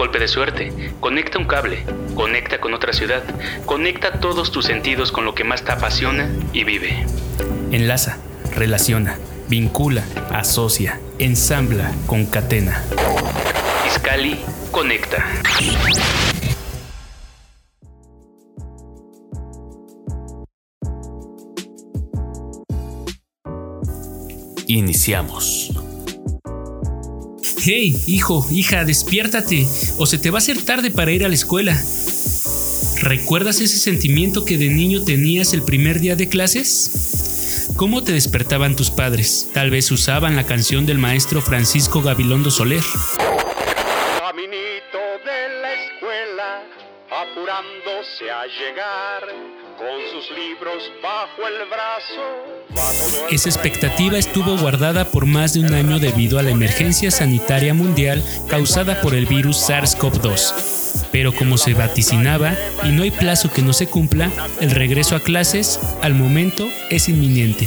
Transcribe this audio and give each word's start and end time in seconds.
Golpe 0.00 0.18
de 0.18 0.28
suerte, 0.28 0.72
conecta 0.98 1.38
un 1.38 1.44
cable, 1.44 1.84
conecta 2.14 2.58
con 2.58 2.72
otra 2.72 2.94
ciudad, 2.94 3.22
conecta 3.66 4.12
todos 4.12 4.50
tus 4.50 4.64
sentidos 4.64 5.12
con 5.12 5.26
lo 5.26 5.34
que 5.34 5.44
más 5.44 5.62
te 5.62 5.72
apasiona 5.72 6.30
y 6.54 6.64
vive. 6.64 7.04
Enlaza, 7.70 8.16
relaciona, 8.56 9.18
vincula, 9.50 10.02
asocia, 10.32 10.98
ensambla, 11.18 11.92
concatena. 12.06 12.82
Iscali 13.86 14.40
conecta. 14.70 15.22
Iniciamos. 24.66 25.79
Hey, 27.62 27.94
hijo, 28.06 28.46
hija, 28.50 28.86
despiértate, 28.86 29.66
o 29.98 30.06
se 30.06 30.16
te 30.16 30.30
va 30.30 30.38
a 30.38 30.40
hacer 30.40 30.62
tarde 30.62 30.90
para 30.90 31.12
ir 31.12 31.26
a 31.26 31.28
la 31.28 31.34
escuela. 31.34 31.76
¿Recuerdas 33.02 33.60
ese 33.60 33.76
sentimiento 33.76 34.46
que 34.46 34.56
de 34.56 34.68
niño 34.68 35.04
tenías 35.04 35.52
el 35.52 35.62
primer 35.62 36.00
día 36.00 36.16
de 36.16 36.30
clases? 36.30 37.68
¿Cómo 37.76 38.02
te 38.02 38.12
despertaban 38.12 38.76
tus 38.76 38.90
padres? 38.90 39.50
Tal 39.52 39.70
vez 39.70 39.90
usaban 39.90 40.36
la 40.36 40.46
canción 40.46 40.86
del 40.86 40.96
maestro 40.96 41.42
Francisco 41.42 42.00
Gabilondo 42.00 42.50
Soler. 42.50 42.82
Caminito 44.18 44.98
de 45.26 45.60
la 45.60 45.74
escuela, 45.74 46.62
apurándose 47.10 48.30
a 48.30 48.46
llegar, 48.46 49.34
libros 50.30 50.90
bajo 51.02 51.46
el 51.46 51.68
brazo. 51.68 53.26
Esa 53.30 53.48
expectativa 53.48 54.18
estuvo 54.18 54.56
guardada 54.56 55.04
por 55.04 55.26
más 55.26 55.54
de 55.54 55.60
un 55.60 55.74
año 55.74 55.98
debido 55.98 56.38
a 56.38 56.42
la 56.42 56.50
emergencia 56.50 57.10
sanitaria 57.10 57.74
mundial 57.74 58.22
causada 58.48 59.00
por 59.00 59.14
el 59.14 59.26
virus 59.26 59.68
SARS-CoV-2 59.68 60.78
pero 61.12 61.34
como 61.34 61.58
se 61.58 61.74
vaticinaba 61.74 62.54
y 62.84 62.90
no 62.90 63.02
hay 63.02 63.10
plazo 63.10 63.50
que 63.52 63.62
no 63.62 63.72
se 63.72 63.88
cumpla, 63.88 64.30
el 64.60 64.70
regreso 64.70 65.16
a 65.16 65.20
clases 65.20 65.80
al 66.02 66.14
momento 66.14 66.68
es 66.88 67.08
inminente. 67.08 67.66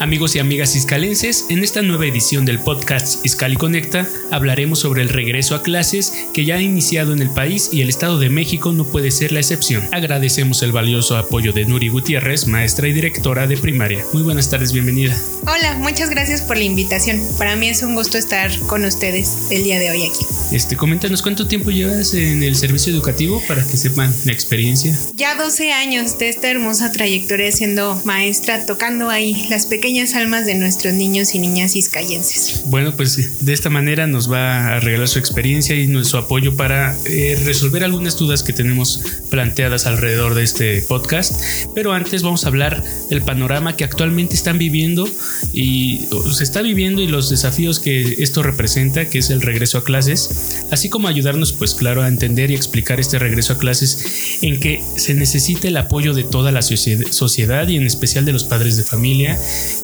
Amigos 0.00 0.36
y 0.36 0.38
amigas 0.38 0.76
iscalenses, 0.76 1.46
en 1.48 1.64
esta 1.64 1.82
nueva 1.82 2.06
edición 2.06 2.44
del 2.44 2.60
podcast 2.60 3.26
Iscali 3.26 3.56
Conecta 3.56 4.08
hablaremos 4.30 4.78
sobre 4.78 5.02
el 5.02 5.08
regreso 5.08 5.56
a 5.56 5.62
clases 5.64 6.12
que 6.32 6.44
ya 6.44 6.54
ha 6.54 6.62
iniciado 6.62 7.12
en 7.12 7.20
el 7.20 7.30
país 7.30 7.70
y 7.72 7.80
el 7.80 7.88
Estado 7.88 8.20
de 8.20 8.30
México 8.30 8.70
no 8.70 8.84
puede 8.84 9.10
ser 9.10 9.32
la 9.32 9.40
excepción. 9.40 9.88
Agradecemos 9.90 10.62
el 10.62 10.70
valioso 10.70 11.16
apoyo 11.16 11.52
de 11.52 11.64
Nuri 11.64 11.88
Gutiérrez, 11.88 12.46
maestra 12.46 12.86
y 12.86 12.92
directora 12.92 13.48
de 13.48 13.56
primaria. 13.56 14.04
Muy 14.12 14.22
buenas 14.22 14.48
tardes, 14.48 14.72
bienvenida. 14.72 15.20
Hola, 15.42 15.76
muchas 15.78 16.10
gracias 16.10 16.42
por 16.42 16.56
la 16.58 16.64
invitación. 16.64 17.20
Para 17.36 17.56
mí 17.56 17.68
es 17.68 17.82
un 17.82 17.96
gusto 17.96 18.18
estar 18.18 18.56
con 18.68 18.84
ustedes 18.84 19.48
el 19.50 19.64
día 19.64 19.80
de 19.80 19.90
hoy 19.90 20.04
aquí. 20.04 20.24
Este, 20.52 20.76
coméntanos 20.76 21.22
cuánto 21.22 21.48
tiempo 21.48 21.72
llevas 21.72 22.14
en 22.14 22.44
el 22.44 22.54
servicio 22.54 22.92
educativo 22.92 23.42
para 23.48 23.66
que 23.66 23.76
sepan 23.76 24.14
la 24.24 24.32
experiencia. 24.32 24.96
Ya 25.14 25.34
12 25.34 25.72
años 25.72 26.18
de 26.18 26.28
esta 26.28 26.48
hermosa 26.48 26.92
trayectoria 26.92 27.50
siendo 27.50 28.00
maestra, 28.04 28.64
tocando 28.64 29.10
ahí 29.10 29.46
las 29.50 29.66
pequeñas 29.66 29.87
almas 30.14 30.44
de 30.46 30.54
nuestros 30.54 30.92
niños 30.94 31.34
y 31.34 31.38
niñas 31.38 31.74
iscayenses. 31.74 32.62
Bueno, 32.66 32.94
pues 32.94 33.44
de 33.44 33.52
esta 33.52 33.70
manera 33.70 34.06
nos 34.06 34.30
va 34.30 34.76
a 34.76 34.80
regalar 34.80 35.08
su 35.08 35.18
experiencia 35.18 35.74
y 35.74 36.04
su 36.04 36.16
apoyo 36.18 36.56
para 36.56 36.96
eh, 37.06 37.40
resolver 37.42 37.82
algunas 37.84 38.16
dudas 38.16 38.42
que 38.42 38.52
tenemos 38.52 39.00
planteadas 39.30 39.86
alrededor 39.86 40.34
de 40.34 40.44
este 40.44 40.82
podcast. 40.82 41.40
Pero 41.74 41.92
antes 41.92 42.22
vamos 42.22 42.44
a 42.44 42.48
hablar 42.48 42.84
del 43.08 43.22
panorama 43.22 43.76
que 43.76 43.84
actualmente 43.84 44.34
están 44.34 44.58
viviendo 44.58 45.08
y 45.54 46.06
se 46.32 46.44
está 46.44 46.60
viviendo 46.60 47.00
y 47.00 47.06
los 47.06 47.30
desafíos 47.30 47.80
que 47.80 48.16
esto 48.18 48.42
representa, 48.42 49.06
que 49.06 49.18
es 49.18 49.30
el 49.30 49.40
regreso 49.40 49.78
a 49.78 49.84
clases, 49.84 50.66
así 50.70 50.90
como 50.90 51.08
ayudarnos, 51.08 51.54
pues 51.54 51.74
claro, 51.74 52.02
a 52.02 52.08
entender 52.08 52.50
y 52.50 52.54
explicar 52.54 53.00
este 53.00 53.18
regreso 53.18 53.54
a 53.54 53.58
clases 53.58 54.38
en 54.42 54.60
que 54.60 54.82
se 54.96 55.14
necesita 55.14 55.68
el 55.68 55.76
apoyo 55.78 56.12
de 56.12 56.24
toda 56.24 56.52
la 56.52 56.60
sociedad 56.60 57.66
y 57.68 57.76
en 57.76 57.86
especial 57.86 58.26
de 58.26 58.32
los 58.32 58.44
padres 58.44 58.76
de 58.76 58.84
familia 58.84 59.38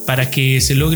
para 0.06 0.30
que 0.30 0.60
se 0.60 0.74
logre 0.74 0.94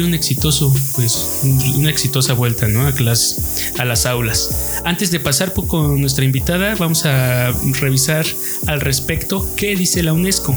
pues, 0.97 1.41
una 1.77 1.91
exitosa 1.91 2.35
vuelta 2.35 2.67
a 2.67 3.85
las 3.85 4.07
aulas. 4.07 4.81
Antes 4.85 5.11
de 5.11 5.21
pasar 5.21 5.53
con 5.53 6.01
nuestra 6.01 6.25
invitada, 6.25 6.75
vamos 6.77 7.05
a 7.05 7.53
revisar 7.81 8.27
al 8.67 8.81
respecto 8.81 9.49
qué 9.57 9.77
dice 9.77 10.03
la 10.03 10.13
UNESCO. 10.13 10.57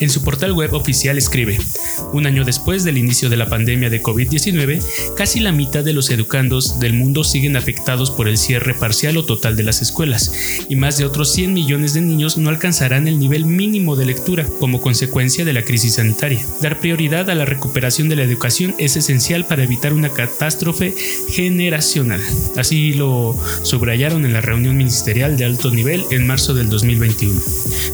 En 0.00 0.10
su 0.10 0.22
portal 0.22 0.52
web 0.52 0.74
oficial 0.74 1.16
escribe, 1.16 1.58
un 2.12 2.26
año 2.26 2.44
después 2.44 2.82
del 2.82 2.98
inicio 2.98 3.28
de 3.28 3.36
la 3.36 3.48
pandemia 3.48 3.88
de 3.88 4.02
COVID-19, 4.02 5.14
casi 5.16 5.40
la 5.40 5.52
mitad 5.52 5.84
de 5.84 5.92
los 5.92 6.10
educandos 6.10 6.80
del 6.80 6.94
mundo 6.94 7.24
siguen 7.24 7.56
afectados 7.56 8.10
por 8.10 8.26
el 8.26 8.36
cierre 8.36 8.74
parcial 8.74 9.16
o 9.16 9.24
total 9.24 9.54
de 9.54 9.62
las 9.62 9.80
escuelas, 9.80 10.32
y 10.68 10.76
más 10.76 10.98
de 10.98 11.04
otros 11.04 11.32
100 11.32 11.52
millones 11.52 11.94
de 11.94 12.00
niños 12.00 12.36
no 12.36 12.50
alcanzarán 12.50 13.06
el 13.06 13.18
nivel 13.18 13.44
mínimo 13.44 13.94
de 13.96 14.06
lectura 14.06 14.46
como 14.58 14.80
consecuencia 14.80 15.44
de 15.44 15.52
la 15.52 15.62
crisis 15.62 15.94
sanitaria. 15.94 16.44
Dar 16.60 16.80
prioridad 16.80 17.30
a 17.30 17.34
la 17.34 17.44
recuperación 17.44 17.81
de 17.82 18.14
la 18.14 18.22
educación 18.22 18.76
es 18.78 18.94
esencial 18.94 19.44
para 19.44 19.64
evitar 19.64 19.92
una 19.92 20.08
catástrofe 20.08 20.94
generacional. 21.28 22.20
Así 22.56 22.92
lo 22.92 23.36
subrayaron 23.64 24.24
en 24.24 24.32
la 24.32 24.40
reunión 24.40 24.76
ministerial 24.76 25.36
de 25.36 25.46
alto 25.46 25.72
nivel 25.72 26.04
en 26.12 26.24
marzo 26.24 26.54
del 26.54 26.68
2021. 26.68 27.40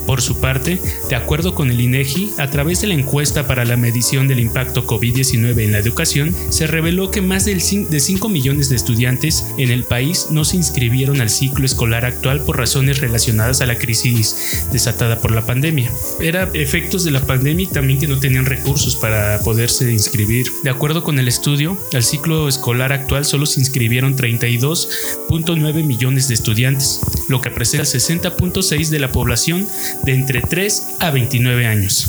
Por 0.07 0.21
su 0.21 0.41
parte, 0.41 0.79
de 1.09 1.17
acuerdo 1.17 1.55
con 1.55 1.71
el 1.71 1.81
INEGI, 1.81 2.35
a 2.37 2.51
través 2.51 2.83
de 2.83 2.89
la 2.89 2.95
encuesta 2.95 3.47
para 3.47 3.65
la 3.65 3.79
medición 3.79 4.29
del 4.29 4.41
impacto 4.41 4.87
COVID-19 4.87 5.65
en 5.65 5.73
la 5.73 5.79
educación, 5.79 6.37
se 6.51 6.67
reveló 6.67 7.11
que 7.11 7.23
más 7.23 7.47
de 7.47 7.59
5 7.59 8.29
millones 8.29 8.69
de 8.69 8.77
estudiantes 8.77 9.47
en 9.57 9.71
el 9.71 9.85
país 9.85 10.27
no 10.31 10.45
se 10.45 10.57
inscribieron 10.57 11.23
al 11.23 11.31
ciclo 11.31 11.65
escolar 11.65 12.05
actual 12.05 12.43
por 12.43 12.59
razones 12.59 13.01
relacionadas 13.01 13.63
a 13.63 13.67
la 13.67 13.79
crisis 13.79 14.67
desatada 14.71 15.19
por 15.19 15.31
la 15.31 15.47
pandemia. 15.47 15.91
Era 16.21 16.51
efectos 16.53 17.05
de 17.05 17.11
la 17.11 17.21
pandemia 17.21 17.65
y 17.65 17.69
también 17.69 17.99
que 17.99 18.07
no 18.07 18.19
tenían 18.19 18.45
recursos 18.45 18.97
para 18.97 19.41
poderse 19.79 19.93
inscribir. 19.93 20.53
De 20.63 20.71
acuerdo 20.71 21.03
con 21.03 21.19
el 21.19 21.29
estudio, 21.29 21.77
al 21.93 22.03
ciclo 22.03 22.49
escolar 22.49 22.93
actual 22.93 23.25
solo 23.25 23.47
se 23.47 23.61
inscribieron 23.61 24.17
32.9 24.17 25.85
millones 25.85 26.29
de 26.29 26.35
estudiantes, 26.35 27.01
lo 27.29 27.41
que 27.41 27.51
representa 27.51 27.89
el 27.89 28.01
60.6 28.01 28.89
de 28.89 28.99
la 28.99 29.13
población 29.13 29.67
de 30.05 30.15
entre 30.15 30.41
3 30.41 30.88
a 30.99 31.11
29 31.11 31.67
años. 31.67 32.09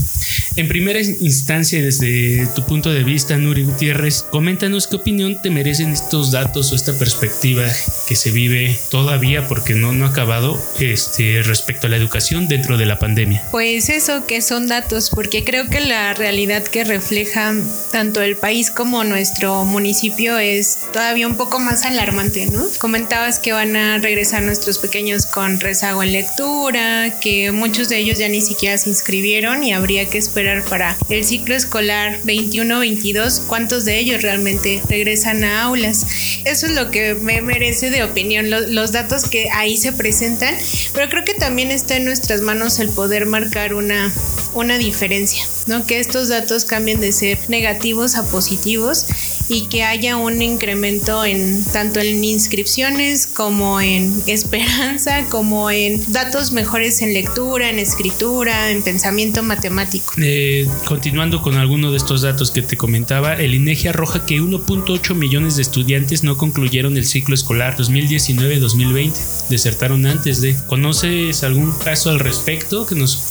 En 0.55 0.67
primera 0.67 0.99
instancia, 0.99 1.81
desde 1.81 2.45
tu 2.55 2.65
punto 2.65 2.91
de 2.91 3.03
vista, 3.03 3.37
Nuri 3.37 3.63
Gutiérrez, 3.63 4.23
coméntanos 4.29 4.87
qué 4.87 4.97
opinión 4.97 5.41
te 5.41 5.49
merecen 5.49 5.91
estos 5.91 6.31
datos 6.31 6.71
o 6.71 6.75
esta 6.75 6.91
perspectiva 6.97 7.65
que 8.07 8.15
se 8.15 8.31
vive 8.31 8.77
todavía 8.89 9.47
porque 9.47 9.73
no, 9.73 9.93
no 9.93 10.05
ha 10.05 10.09
acabado 10.09 10.61
este, 10.79 11.43
respecto 11.43 11.87
a 11.87 11.89
la 11.89 11.97
educación 11.97 12.47
dentro 12.47 12.77
de 12.77 12.85
la 12.85 12.99
pandemia. 12.99 13.43
Pues 13.51 13.89
eso 13.89 14.25
que 14.25 14.41
son 14.41 14.67
datos, 14.67 15.09
porque 15.11 15.43
creo 15.43 15.69
que 15.69 15.79
la 15.79 16.13
realidad 16.13 16.63
que 16.63 16.83
refleja 16.83 17.53
tanto 17.91 18.21
el 18.21 18.35
país 18.35 18.71
como 18.71 19.03
nuestro 19.03 19.65
municipio 19.65 20.37
es 20.37 20.79
todavía 20.91 21.27
un 21.27 21.37
poco 21.37 21.59
más 21.59 21.85
alarmante, 21.85 22.47
¿no? 22.47 22.65
Comentabas 22.79 23.39
que 23.39 23.53
van 23.53 23.75
a 23.75 23.99
regresar 23.99 24.43
nuestros 24.43 24.79
pequeños 24.79 25.25
con 25.25 25.59
rezago 25.59 26.03
en 26.03 26.11
lectura, 26.11 27.19
que 27.21 27.51
muchos 27.51 27.87
de 27.89 27.99
ellos 27.99 28.17
ya 28.17 28.27
ni 28.27 28.41
siquiera 28.41 28.77
se 28.79 28.89
inscribieron 28.89 29.63
y 29.63 29.73
habría 29.73 30.05
que 30.09 30.17
esperar 30.17 30.63
para 30.63 30.97
el 31.09 31.23
ciclo 31.23 31.55
escolar 31.55 32.21
21-22 32.23 33.43
cuántos 33.47 33.85
de 33.85 33.99
ellos 33.99 34.21
realmente 34.21 34.81
regresan 34.89 35.43
a 35.43 35.63
aulas. 35.63 36.05
Eso 36.45 36.65
es 36.65 36.73
lo 36.73 36.91
que 36.91 37.15
me 37.15 37.41
merece 37.41 37.89
de 37.89 38.03
opinión, 38.03 38.49
los, 38.49 38.91
datos 38.91 39.25
que 39.25 39.49
ahí 39.51 39.77
se 39.77 39.93
presentan, 39.93 40.55
pero 40.93 41.09
creo 41.09 41.23
que 41.23 41.33
también 41.33 41.69
está 41.69 41.97
en 41.97 42.05
nuestras 42.05 42.41
manos 42.41 42.79
el 42.79 42.89
poder 42.89 43.25
marcar 43.25 43.73
una, 43.73 44.11
una 44.53 44.77
diferencia, 44.77 45.45
¿no? 45.67 45.85
Que 45.85 45.99
estos 45.99 46.29
datos 46.29 46.65
cambien 46.65 46.99
de 46.99 47.11
ser 47.11 47.37
negativos 47.49 48.15
a 48.15 48.23
positivos 48.23 49.05
y 49.49 49.63
que 49.63 49.83
haya 49.83 50.15
un 50.15 50.41
incremento 50.41 51.25
en 51.25 51.63
tanto 51.65 51.99
en 51.99 52.23
inscripciones 52.23 53.27
como 53.27 53.81
en 53.81 54.21
esperanza, 54.27 55.25
como 55.25 55.71
en 55.71 56.01
datos 56.11 56.51
mejores 56.51 57.01
en 57.01 57.13
lectura, 57.13 57.69
en 57.69 57.79
escritura, 57.79 58.71
en 58.71 58.83
pensamiento 58.83 59.43
matemático. 59.43 60.13
Eh, 60.17 60.67
continuando 60.85 61.41
con 61.41 61.55
alguno 61.55 61.91
de 61.91 61.97
estos 61.97 62.21
datos 62.21 62.51
que 62.51 62.61
te 62.61 62.77
comentaba, 62.77 63.33
el 63.33 63.55
INEGI 63.55 63.89
arroja 63.89 64.25
que 64.25 64.35
1.8 64.35 65.15
millones 65.15 65.55
de 65.55 65.63
estudiantes 65.63 66.23
no 66.23 66.37
concluyeron 66.37 66.95
el 66.97 67.05
ciclo 67.05 67.33
escolar 67.33 67.75
2019-2020, 67.77 69.47
desertaron 69.49 70.05
antes 70.05 70.41
de. 70.41 70.55
¿Conoces 70.67 71.43
algún 71.43 71.71
caso 71.71 72.11
al 72.11 72.19
respecto 72.19 72.85
que 72.85 72.95
nos 72.95 73.29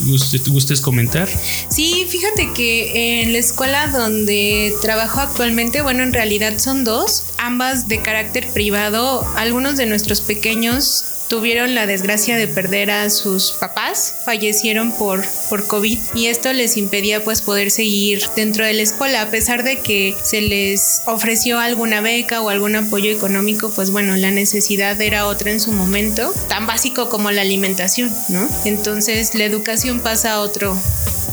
gustes 0.49 0.81
comentar? 0.81 1.29
Sí, 1.69 2.07
fíjate 2.09 2.53
que 2.55 3.23
en 3.23 3.33
la 3.33 3.39
escuela 3.39 3.87
donde 3.89 4.75
trabajo 4.83 5.21
actualmente, 5.21 5.83
bueno, 5.83 6.08
en 6.09 6.15
realidad 6.15 6.55
son 6.57 6.85
dos, 6.85 7.25
ambas 7.37 7.87
de 7.87 8.01
carácter 8.01 8.49
privado. 8.49 9.31
Algunos 9.37 9.77
de 9.77 9.85
nuestros 9.85 10.23
pequeños 10.23 11.05
tuvieron 11.29 11.75
la 11.75 11.87
desgracia 11.87 12.39
de 12.39 12.49
perder 12.49 12.91
a 12.91 13.11
sus 13.11 13.53
papás, 13.53 14.21
fallecieron 14.25 14.93
por, 14.93 15.23
por 15.51 15.67
COVID 15.67 15.99
y 16.15 16.27
esto 16.29 16.51
les 16.55 16.79
impedía 16.79 17.23
pues 17.23 17.43
poder 17.43 17.71
seguir 17.71 18.23
dentro 18.35 18.65
de 18.65 18.73
la 18.73 18.81
escuela 18.81 19.21
a 19.21 19.31
pesar 19.31 19.65
de 19.65 19.81
que 19.81 20.17
se 20.23 20.41
les 20.41 21.03
ofreció 21.05 21.61
alguna 21.61 22.01
beca 22.01 22.41
o 22.41 22.49
algún 22.49 22.75
apoyo 22.77 23.11
económico, 23.11 23.71
pues 23.71 23.91
bueno, 23.91 24.17
la 24.17 24.31
necesidad 24.31 24.99
era 25.03 25.27
otra 25.27 25.51
en 25.51 25.61
su 25.61 25.73
momento, 25.73 26.33
tan 26.49 26.67
básico 26.67 27.11
como 27.11 27.31
la 27.31 27.43
alimentación, 27.43 28.11
¿no? 28.31 28.49
Entonces 28.65 29.35
la 29.35 29.45
educación 29.45 30.01
pasa 30.01 30.33
a 30.33 30.41
otro 30.41 30.75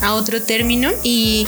a 0.02 0.14
otro 0.14 0.42
término 0.42 0.92
y 1.04 1.48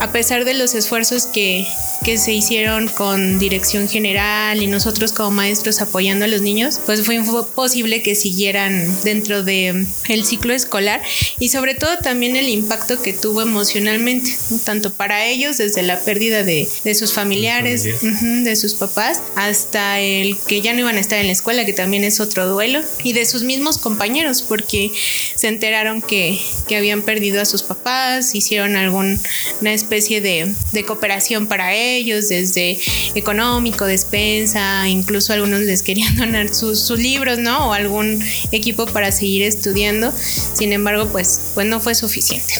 a 0.00 0.10
pesar 0.12 0.44
de 0.44 0.54
los 0.54 0.74
esfuerzos 0.74 1.26
que, 1.26 1.66
que 2.04 2.18
se 2.18 2.32
hicieron 2.32 2.88
con 2.88 3.38
dirección 3.38 3.88
general 3.88 4.62
y 4.62 4.66
nosotros 4.66 5.12
como 5.12 5.30
maestros 5.30 5.80
apoyando 5.80 6.26
a 6.26 6.28
los 6.28 6.42
niños, 6.42 6.78
pues 6.84 7.02
fue 7.02 7.22
posible 7.46 8.02
que 8.02 8.14
siguieran 8.14 8.94
dentro 9.02 9.42
de 9.42 9.86
el 10.08 10.24
ciclo 10.26 10.52
escolar 10.52 11.00
y 11.38 11.48
sobre 11.48 11.74
todo 11.74 11.96
también 11.98 12.36
el 12.36 12.50
impacto 12.50 13.00
que 13.00 13.14
tuvo 13.14 13.40
emocionalmente, 13.40 14.36
tanto 14.64 14.92
para 14.92 15.26
ellos 15.26 15.56
desde 15.56 15.82
la 15.82 15.98
pérdida 15.98 16.42
de, 16.42 16.68
de 16.84 16.94
sus 16.94 17.14
familiares, 17.14 17.84
de 18.02 18.56
sus 18.56 18.74
papás, 18.74 19.22
hasta 19.34 20.00
el 20.00 20.36
que 20.46 20.60
ya 20.60 20.74
no 20.74 20.80
iban 20.80 20.96
a 20.96 21.00
estar 21.00 21.18
en 21.18 21.26
la 21.26 21.32
escuela, 21.32 21.64
que 21.64 21.72
también 21.72 22.04
es 22.04 22.20
otro 22.20 22.46
duelo, 22.46 22.82
y 23.02 23.14
de 23.14 23.24
sus 23.24 23.44
mismos 23.44 23.78
compañeros, 23.78 24.42
porque 24.42 24.92
se 25.34 25.48
enteraron 25.48 26.02
que, 26.02 26.38
que 26.68 26.76
habían 26.76 27.02
perdido 27.02 27.40
a 27.40 27.46
sus 27.46 27.62
papás, 27.62 28.34
hicieron 28.34 28.76
alguna 28.76 29.18
especie 29.62 30.20
de, 30.20 30.52
de 30.72 30.84
cooperación 30.84 31.46
para 31.46 31.74
ellos, 31.74 31.93
desde 32.02 32.78
económico, 33.14 33.86
despensa, 33.86 34.88
incluso 34.88 35.32
algunos 35.32 35.60
les 35.60 35.82
querían 35.82 36.16
donar 36.18 36.52
sus, 36.52 36.80
sus 36.80 36.98
libros, 36.98 37.38
¿no? 37.38 37.68
O 37.68 37.72
algún 37.72 38.22
equipo 38.52 38.86
para 38.86 39.12
seguir 39.12 39.42
estudiando. 39.42 40.12
Sin 40.54 40.72
embargo, 40.72 41.08
pues, 41.12 41.40
pues 41.54 41.66
no 41.66 41.80
fue 41.80 41.94
suficiente 41.94 42.54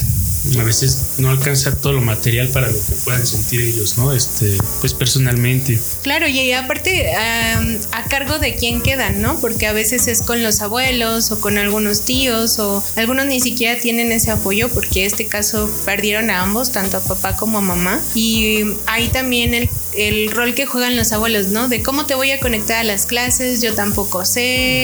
a 0.59 0.63
veces 0.63 1.14
no 1.19 1.31
alcanza 1.31 1.77
todo 1.77 1.95
lo 1.95 2.01
material 2.01 2.49
para 2.49 2.69
lo 2.69 2.75
que 2.79 2.95
puedan 3.05 3.27
sentir 3.27 3.61
ellos, 3.61 3.99
¿no? 3.99 4.13
Este, 4.13 4.57
pues 4.81 4.95
personalmente. 4.95 5.79
Claro, 6.03 6.29
y 6.29 6.53
aparte 6.53 7.15
a 7.15 8.05
cargo 8.09 8.39
de 8.39 8.57
quién 8.57 8.81
quedan, 8.81 9.21
¿no? 9.23 9.41
Porque 9.41 9.67
a 9.67 9.73
veces 9.73 10.09
es 10.09 10.23
con 10.23 10.43
los 10.43 10.61
abuelos 10.61 11.31
o 11.31 11.41
con 11.41 11.59
algunos 11.59 12.05
tíos 12.05 12.59
o 12.59 12.83
algunos 12.97 13.27
ni 13.27 13.41
siquiera 13.41 13.81
tienen 13.81 14.13
ese 14.13 14.31
apoyo 14.31 14.69
porque 14.69 15.01
en 15.01 15.07
este 15.07 15.27
caso 15.27 15.71
perdieron 15.85 16.31
a 16.31 16.43
ambos, 16.43 16.73
tanto 16.73 16.97
a 16.97 17.01
papá 17.01 17.37
como 17.37 17.59
a 17.59 17.61
mamá. 17.61 18.01
Y 18.15 18.65
ahí 18.87 19.09
también 19.09 19.55
el 19.55 19.69
el 19.97 20.31
rol 20.31 20.55
que 20.55 20.67
juegan 20.67 20.97
los 20.97 21.13
abuelos, 21.13 21.49
¿no? 21.49 21.69
De 21.69 21.83
cómo 21.83 22.07
te 22.07 22.15
voy 22.15 22.31
a 22.31 22.41
conectar 22.41 22.79
a 22.79 22.85
las 22.85 23.07
clases, 23.07 23.63
yo 23.63 23.75
tampoco 23.75 24.25
sé. 24.25 24.41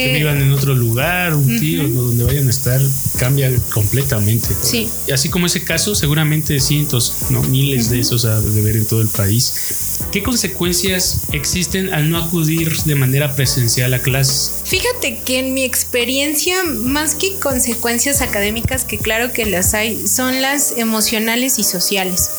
Que 0.07 0.13
vivan 0.19 0.41
en 0.41 0.53
otro 0.53 0.75
lugar, 0.75 1.35
un 1.35 1.59
tío, 1.59 1.89
donde 1.89 2.25
vayan 2.25 2.47
a 2.47 2.51
estar, 2.51 2.81
cambia 3.19 3.51
completamente. 3.73 4.55
Sí. 4.61 4.89
Y 5.07 5.13
así 5.13 5.29
como 5.29 5.47
ese 5.47 5.65
caso, 5.65 5.95
seguramente 5.95 6.20
cientos, 6.61 7.31
no 7.31 7.43
miles 7.43 7.91
de 7.91 8.01
esos 8.01 8.25
a 8.25 8.41
ver 8.41 8.77
en 8.77 8.87
todo 8.87 9.03
el 9.03 9.09
país. 9.09 10.01
¿Qué 10.13 10.23
consecuencias 10.23 11.21
existen 11.33 11.95
al 11.95 12.11
no 12.11 12.19
acudir 12.19 12.75
de 12.83 12.95
manera 12.97 13.37
presencial 13.37 13.95
a 13.95 14.03
clases? 14.03 14.63
Fíjate 14.65 15.21
que 15.21 15.39
en 15.39 15.55
mi 15.55 15.63
experiencia, 15.63 16.65
más 16.65 17.15
que 17.15 17.37
consecuencias 17.37 18.21
académicas, 18.21 18.85
que 18.85 18.99
claro 18.99 19.33
que 19.33 19.47
las 19.47 19.75
hay, 19.75 20.09
son 20.09 20.43
las 20.43 20.77
emocionales 20.77 21.59
y 21.59 21.65
sociales. 21.65 22.31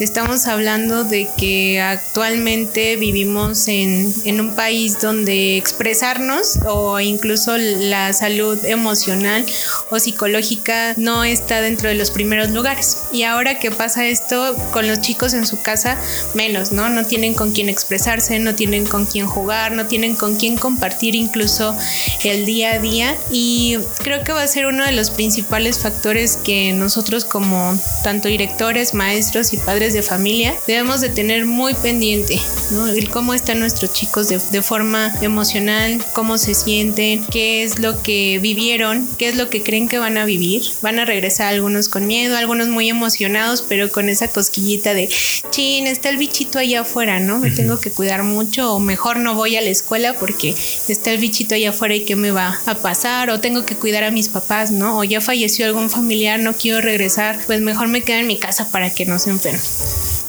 Estamos 0.00 0.48
hablando 0.48 1.04
de 1.04 1.28
que 1.36 1.80
actualmente 1.80 2.96
vivimos 2.96 3.68
en, 3.68 4.12
un 4.40 4.56
país 4.56 5.00
donde 5.00 5.56
expresarnos 5.56 6.58
o 6.66 6.98
incluso 6.98 7.56
la 7.56 8.12
salud 8.12 8.58
emocional 8.64 9.46
o 9.90 10.00
psicológica 10.00 10.94
no 10.96 11.22
está 11.22 11.60
dentro 11.60 11.88
de 11.88 11.94
los 11.94 12.10
primeros 12.10 12.50
lugares. 12.50 13.04
Y 13.12 13.22
ahora 13.22 13.60
que 13.60 13.70
pasa 13.70 14.04
esto 14.04 14.56
con 14.72 14.88
los 14.88 15.00
chicos 15.00 15.32
en 15.32 15.46
su 15.46 15.62
casa, 15.62 15.96
menos, 16.34 16.72
¿no? 16.72 16.88
No 16.88 17.04
tienen 17.04 17.34
con 17.34 17.52
quién 17.52 17.68
expresarse, 17.68 18.40
no 18.40 18.56
tienen 18.56 18.86
con 18.86 19.06
quién 19.06 19.28
jugar, 19.28 19.70
no 19.70 19.86
tienen 19.86 20.16
con 20.16 20.34
quién 20.34 20.56
compartir 20.56 21.14
incluso 21.14 21.76
el 22.24 22.46
día 22.46 22.72
a 22.72 22.78
día. 22.80 23.16
Y 23.30 23.78
creo 24.02 24.24
que 24.24 24.32
va 24.32 24.42
a 24.42 24.48
ser 24.48 24.66
uno 24.66 24.84
de 24.84 24.92
los 24.92 25.10
principales 25.10 25.78
factores 25.78 26.36
que 26.36 26.72
nosotros 26.72 27.24
como 27.24 27.78
tanto 28.02 28.26
directores, 28.26 28.92
maestros 28.92 29.52
y 29.52 29.56
padres 29.58 29.83
de 29.92 30.02
familia, 30.02 30.54
debemos 30.66 31.00
de 31.00 31.08
tener 31.08 31.46
muy 31.46 31.74
pendiente, 31.74 32.40
¿no? 32.70 32.86
El 32.86 33.10
cómo 33.10 33.34
están 33.34 33.60
nuestros 33.60 33.92
chicos 33.92 34.28
de, 34.28 34.40
de 34.50 34.62
forma 34.62 35.12
emocional, 35.20 36.04
cómo 36.12 36.38
se 36.38 36.54
sienten, 36.54 37.24
qué 37.26 37.62
es 37.62 37.78
lo 37.78 38.02
que 38.02 38.38
vivieron, 38.40 39.08
qué 39.18 39.28
es 39.28 39.36
lo 39.36 39.50
que 39.50 39.62
creen 39.62 39.88
que 39.88 39.98
van 39.98 40.16
a 40.16 40.24
vivir. 40.24 40.62
Van 40.82 40.98
a 40.98 41.04
regresar 41.04 41.48
algunos 41.48 41.88
con 41.88 42.06
miedo, 42.06 42.36
algunos 42.36 42.68
muy 42.68 42.88
emocionados, 42.88 43.62
pero 43.62 43.90
con 43.90 44.08
esa 44.08 44.28
cosquillita 44.28 44.94
de, 44.94 45.08
chin, 45.50 45.86
está 45.86 46.08
el 46.08 46.16
bichito 46.16 46.58
allá 46.58 46.80
afuera, 46.80 47.20
¿no? 47.20 47.38
Me 47.38 47.50
tengo 47.50 47.78
que 47.78 47.90
cuidar 47.90 48.22
mucho 48.22 48.74
o 48.74 48.80
mejor 48.80 49.18
no 49.18 49.34
voy 49.34 49.56
a 49.56 49.60
la 49.60 49.70
escuela 49.70 50.14
porque 50.14 50.54
está 50.88 51.12
el 51.12 51.18
bichito 51.18 51.54
allá 51.54 51.70
afuera 51.70 51.94
y 51.94 52.04
qué 52.04 52.16
me 52.16 52.30
va 52.30 52.60
a 52.66 52.74
pasar 52.76 53.30
o 53.30 53.40
tengo 53.40 53.64
que 53.64 53.76
cuidar 53.76 54.04
a 54.04 54.10
mis 54.10 54.28
papás, 54.28 54.70
¿no? 54.70 54.98
O 54.98 55.04
ya 55.04 55.20
falleció 55.20 55.66
algún 55.66 55.90
familiar, 55.90 56.40
no 56.40 56.54
quiero 56.54 56.80
regresar, 56.80 57.38
pues 57.46 57.60
mejor 57.60 57.88
me 57.88 58.02
quedo 58.02 58.18
en 58.18 58.26
mi 58.26 58.38
casa 58.38 58.70
para 58.70 58.90
que 58.90 59.06
no 59.06 59.18
se 59.18 59.30
enferme 59.30 59.60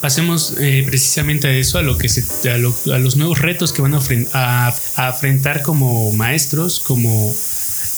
pasemos 0.05 0.53
eh, 0.59 0.83
precisamente 0.85 1.47
a 1.47 1.51
eso, 1.51 1.79
a 1.79 1.81
lo 1.81 1.97
que 1.97 2.09
se, 2.09 2.23
a, 2.51 2.59
los 2.59 3.15
nuevos 3.15 3.39
retos 3.39 3.73
que 3.73 3.81
van 3.81 3.95
a, 3.95 3.99
a, 4.33 4.75
a 4.97 5.07
enfrentar 5.07 5.63
como 5.63 6.11
maestros, 6.11 6.79
como 6.79 7.33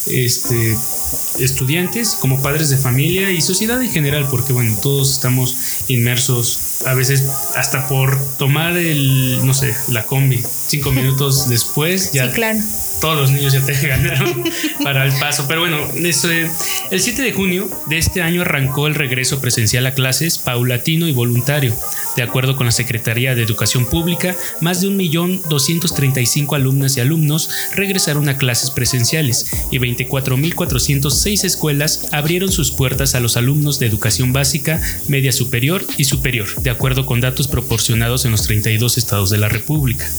este, 0.06 0.74
estudiantes, 1.38 2.16
como 2.18 2.40
padres 2.40 2.70
de 2.70 2.78
familia 2.78 3.30
y 3.30 3.42
sociedad 3.42 3.82
en 3.82 3.90
general, 3.90 4.26
porque 4.30 4.54
bueno, 4.54 4.74
todos 4.80 5.10
estamos 5.10 5.54
inmersos 5.88 6.60
a 6.86 6.94
veces 6.94 7.24
hasta 7.54 7.86
por 7.88 8.18
tomar 8.38 8.78
el, 8.78 9.44
no 9.44 9.52
sé, 9.52 9.76
la 9.88 10.06
combi 10.06 10.42
cinco 10.66 10.92
minutos 10.92 11.50
después 11.50 12.12
ya 12.12 12.32
claro 12.32 12.60
todos 13.00 13.16
los 13.16 13.30
niños 13.30 13.52
ya 13.52 13.64
te 13.64 13.74
ganaron 13.86 14.44
para 14.82 15.04
el 15.04 15.12
paso. 15.18 15.46
Pero 15.48 15.60
bueno, 15.60 15.78
este, 15.94 16.50
el 16.90 17.00
7 17.00 17.22
de 17.22 17.32
junio 17.32 17.68
de 17.86 17.98
este 17.98 18.22
año 18.22 18.42
arrancó 18.42 18.86
el 18.86 18.94
regreso 18.94 19.40
presencial 19.40 19.86
a 19.86 19.94
clases 19.94 20.38
paulatino 20.38 21.06
y 21.08 21.12
voluntario. 21.12 21.74
De 22.16 22.22
acuerdo 22.22 22.56
con 22.56 22.66
la 22.66 22.72
Secretaría 22.72 23.36
de 23.36 23.42
Educación 23.42 23.86
Pública, 23.86 24.36
más 24.60 24.80
de 24.80 24.88
1.235 24.88 26.56
alumnas 26.56 26.96
y 26.96 27.00
alumnos 27.00 27.48
regresaron 27.74 28.28
a 28.28 28.38
clases 28.38 28.70
presenciales 28.70 29.46
y 29.70 29.78
24.406 29.78 31.44
escuelas 31.44 32.08
abrieron 32.10 32.50
sus 32.50 32.72
puertas 32.72 33.14
a 33.14 33.20
los 33.20 33.36
alumnos 33.36 33.78
de 33.78 33.86
educación 33.86 34.32
básica, 34.32 34.80
media 35.06 35.32
superior 35.32 35.84
y 35.96 36.04
superior, 36.04 36.48
de 36.60 36.70
acuerdo 36.70 37.06
con 37.06 37.20
datos 37.20 37.46
proporcionados 37.46 38.24
en 38.24 38.32
los 38.32 38.42
32 38.42 38.98
estados 38.98 39.30
de 39.30 39.38
la 39.38 39.48
República. 39.48 40.10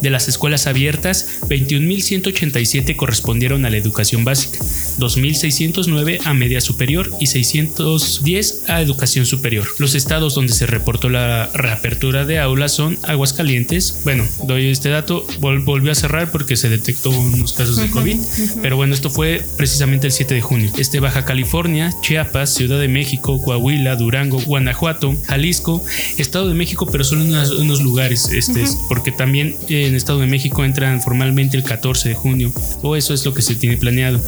De 0.00 0.10
las 0.10 0.28
escuelas 0.28 0.66
abiertas, 0.66 1.26
21.100 1.48 2.27
187 2.32 2.96
correspondieron 2.96 3.64
a 3.64 3.70
la 3.70 3.76
educación 3.76 4.24
básica, 4.24 4.58
2.609 4.98 6.20
a 6.24 6.34
media 6.34 6.60
superior 6.60 7.10
y 7.20 7.26
610 7.26 8.64
a 8.68 8.80
educación 8.80 9.26
superior. 9.26 9.66
Los 9.78 9.94
estados 9.94 10.34
donde 10.34 10.52
se 10.52 10.66
reportó 10.66 11.08
la 11.08 11.50
reapertura 11.54 12.24
de 12.24 12.38
aulas 12.38 12.72
son 12.72 12.98
Aguascalientes. 13.04 14.00
Bueno, 14.04 14.26
doy 14.44 14.68
este 14.68 14.88
dato, 14.88 15.26
volvió 15.40 15.92
a 15.92 15.94
cerrar 15.94 16.30
porque 16.30 16.56
se 16.56 16.68
detectó 16.68 17.10
unos 17.10 17.52
casos 17.52 17.76
de 17.76 17.90
COVID, 17.90 18.16
pero 18.62 18.76
bueno, 18.76 18.94
esto 18.94 19.10
fue 19.10 19.44
precisamente 19.56 20.06
el 20.06 20.12
7 20.12 20.34
de 20.34 20.40
junio. 20.40 20.70
Este 20.76 21.00
Baja 21.00 21.24
California, 21.24 21.92
Chiapas, 22.02 22.54
Ciudad 22.54 22.78
de 22.78 22.88
México, 22.88 23.42
Coahuila, 23.42 23.96
Durango, 23.96 24.40
Guanajuato, 24.40 25.16
Jalisco, 25.26 25.84
Estado 26.16 26.48
de 26.48 26.54
México, 26.54 26.88
pero 26.90 27.04
solo 27.04 27.22
en 27.22 27.34
unos, 27.60 27.82
lugares, 27.82 28.28
este, 28.32 28.64
porque 28.88 29.12
también 29.12 29.54
en 29.68 29.94
Estado 29.94 30.18
de 30.18 30.26
México 30.26 30.64
entran 30.64 31.00
formalmente 31.00 31.56
el 31.56 31.62
14 31.62 32.08
de 32.10 32.14
junio, 32.14 32.52
o 32.82 32.96
eso 32.96 33.14
es 33.14 33.24
lo 33.24 33.34
que 33.34 33.42
se 33.42 33.54
tiene 33.54 33.76
planeado. 33.76 34.20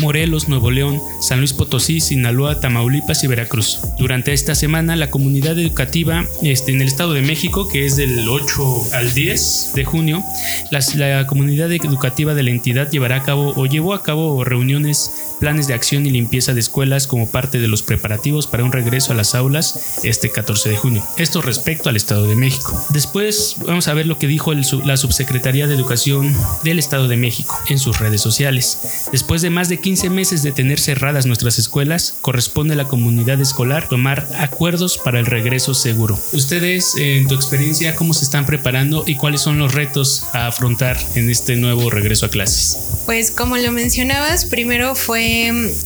Morelos, 0.00 0.48
Nuevo 0.48 0.70
León, 0.70 1.00
San 1.20 1.38
Luis 1.38 1.52
Potosí, 1.52 2.00
Sinaloa, 2.00 2.60
Tamaulipas 2.60 3.24
y 3.24 3.26
Veracruz. 3.26 3.80
Durante 3.98 4.32
esta 4.32 4.54
semana, 4.54 4.96
la 4.96 5.10
comunidad 5.10 5.58
educativa 5.58 6.24
este, 6.42 6.72
en 6.72 6.80
el 6.80 6.88
Estado 6.88 7.12
de 7.12 7.22
México, 7.22 7.68
que 7.68 7.86
es 7.86 7.96
del 7.96 8.28
8 8.28 8.92
al 8.92 9.14
10 9.14 9.72
de 9.74 9.84
junio, 9.84 10.22
la 10.70 11.26
comunidad 11.26 11.72
educativa 11.72 12.34
de 12.34 12.42
la 12.42 12.50
entidad 12.50 12.90
llevará 12.90 13.16
a 13.16 13.22
cabo 13.22 13.52
o 13.56 13.66
llevó 13.66 13.94
a 13.94 14.02
cabo 14.02 14.44
reuniones 14.44 15.25
planes 15.38 15.66
de 15.66 15.74
acción 15.74 16.06
y 16.06 16.10
limpieza 16.10 16.54
de 16.54 16.60
escuelas 16.60 17.06
como 17.06 17.28
parte 17.30 17.58
de 17.58 17.68
los 17.68 17.82
preparativos 17.82 18.46
para 18.46 18.64
un 18.64 18.72
regreso 18.72 19.12
a 19.12 19.16
las 19.16 19.34
aulas 19.34 20.00
este 20.02 20.30
14 20.30 20.68
de 20.68 20.76
junio. 20.76 21.04
Esto 21.16 21.42
respecto 21.42 21.88
al 21.88 21.96
Estado 21.96 22.26
de 22.26 22.36
México. 22.36 22.84
Después 22.90 23.56
vamos 23.66 23.88
a 23.88 23.94
ver 23.94 24.06
lo 24.06 24.18
que 24.18 24.26
dijo 24.26 24.52
la 24.54 24.96
Subsecretaría 24.96 25.66
de 25.66 25.74
Educación 25.74 26.34
del 26.64 26.78
Estado 26.78 27.08
de 27.08 27.16
México 27.16 27.58
en 27.68 27.78
sus 27.78 27.98
redes 27.98 28.20
sociales. 28.20 29.08
Después 29.12 29.42
de 29.42 29.50
más 29.50 29.68
de 29.68 29.80
15 29.80 30.10
meses 30.10 30.42
de 30.42 30.52
tener 30.52 30.80
cerradas 30.80 31.26
nuestras 31.26 31.58
escuelas, 31.58 32.14
corresponde 32.20 32.74
a 32.74 32.76
la 32.76 32.88
comunidad 32.88 33.40
escolar 33.40 33.88
tomar 33.88 34.28
acuerdos 34.38 34.98
para 34.98 35.18
el 35.18 35.26
regreso 35.26 35.74
seguro. 35.74 36.18
Ustedes, 36.32 36.94
en 36.98 37.26
tu 37.26 37.34
experiencia, 37.34 37.94
¿cómo 37.94 38.14
se 38.14 38.24
están 38.24 38.46
preparando 38.46 39.04
y 39.06 39.16
cuáles 39.16 39.40
son 39.40 39.58
los 39.58 39.74
retos 39.74 40.24
a 40.32 40.46
afrontar 40.46 40.98
en 41.14 41.30
este 41.30 41.56
nuevo 41.56 41.90
regreso 41.90 42.26
a 42.26 42.30
clases? 42.30 42.78
Pues 43.04 43.30
como 43.30 43.56
lo 43.56 43.70
mencionabas, 43.70 44.44
primero 44.44 44.94
fue 44.94 45.25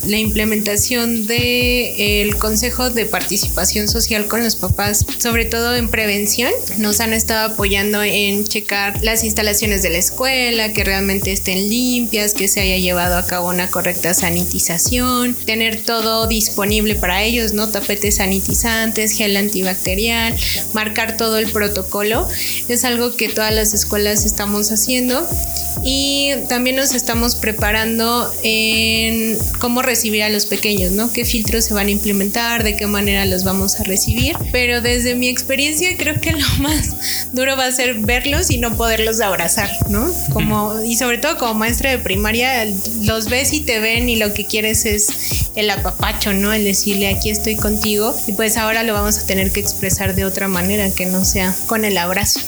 la 0.07 0.19
implementación 0.19 1.27
del 1.27 1.41
el 2.01 2.37
Consejo 2.37 2.91
de 2.91 3.07
Participación 3.07 3.89
Social 3.89 4.27
con 4.27 4.45
los 4.45 4.57
papás, 4.57 5.05
sobre 5.19 5.45
todo 5.45 5.77
en 5.77 5.89
prevención. 5.89 6.53
Nos 6.79 7.01
han 7.01 7.13
estado 7.13 7.53
apoyando 7.53 8.03
en 8.03 8.45
checar 8.45 9.03
las 9.03 9.25
instalaciones 9.25 9.83
de 9.83 9.91
la 9.91 9.99
escuela, 9.99 10.73
que 10.73 10.85
realmente 10.85 11.33
estén 11.33 11.69
limpias, 11.69 12.35
que 12.35 12.49
se 12.49 12.61
haya 12.61 12.77
llevado 12.77 13.17
a 13.17 13.27
cabo 13.27 13.49
una 13.49 13.71
correcta 13.71 14.15
sanitización, 14.15 15.35
tener 15.35 15.83
todo 15.83 16.27
disponible 16.27 16.95
para 16.95 17.23
ellos, 17.23 17.53
¿no? 17.53 17.69
Tapetes 17.69 18.17
sanitizantes, 18.17 19.13
gel 19.13 19.37
antibacterial, 19.37 20.37
marcar 20.73 21.17
todo 21.17 21.39
el 21.39 21.51
protocolo. 21.51 22.29
Es 22.69 22.85
algo 22.85 23.17
que 23.17 23.29
todas 23.29 23.55
las 23.55 23.75
escuelas 23.75 24.25
estamos 24.25 24.71
haciendo 24.73 25.27
y 25.83 26.33
también 26.49 26.77
nos 26.77 26.95
estamos 26.95 27.37
preparando 27.37 28.33
en 28.43 29.30
cómo 29.59 29.83
recibir 29.83 30.23
a 30.23 30.29
los 30.29 30.47
pequeños, 30.47 30.93
¿no? 30.93 31.13
¿Qué 31.13 31.25
filtros 31.25 31.65
se 31.65 31.75
van 31.75 31.89
a 31.89 31.91
implementar? 31.91 32.65
¿De 32.65 32.77
qué 32.77 32.87
manera 32.87 33.25
los 33.27 33.45
vamos 33.45 33.81
a 33.81 33.85
recibir? 33.85 34.37
Pero 34.53 34.81
desde 34.81 35.15
mi 35.15 35.29
experiencia 35.29 35.97
creo 35.97 36.21
que 36.21 36.33
lo 36.33 36.47
más 36.59 37.29
duro 37.33 37.57
va 37.57 37.67
a 37.67 37.73
ser 37.73 37.95
verlos 37.95 38.51
y 38.51 38.59
no 38.59 38.77
poderlos 38.77 39.21
abrazar, 39.21 39.71
¿no? 39.89 40.13
Como, 40.33 40.83
y 40.83 40.97
sobre 40.97 41.19
todo 41.19 41.37
como 41.39 41.55
maestra 41.55 41.91
de 41.91 41.99
primaria, 41.99 42.67
los 43.03 43.29
ves 43.29 43.53
y 43.53 43.61
te 43.61 43.81
ven 43.81 44.09
y 44.09 44.17
lo 44.17 44.35
que 44.35 44.45
quieres 44.45 44.85
es 44.85 45.51
el 45.55 45.71
apapacho, 45.71 46.33
¿no? 46.33 46.53
El 46.53 46.65
decirle 46.65 47.09
aquí 47.09 47.31
estoy 47.31 47.57
contigo 47.57 48.15
y 48.27 48.33
pues 48.33 48.57
ahora 48.57 48.83
lo 48.83 48.93
vamos 48.93 49.19
a 49.19 49.27
tener 49.27 49.51
que 49.51 49.61
expresar 49.61 50.15
de 50.15 50.25
otra 50.25 50.49
manera 50.49 50.91
que 50.91 51.07
no 51.07 51.25
sea 51.25 51.55
con 51.67 51.85
el 51.85 51.99
abrazo. 51.99 52.41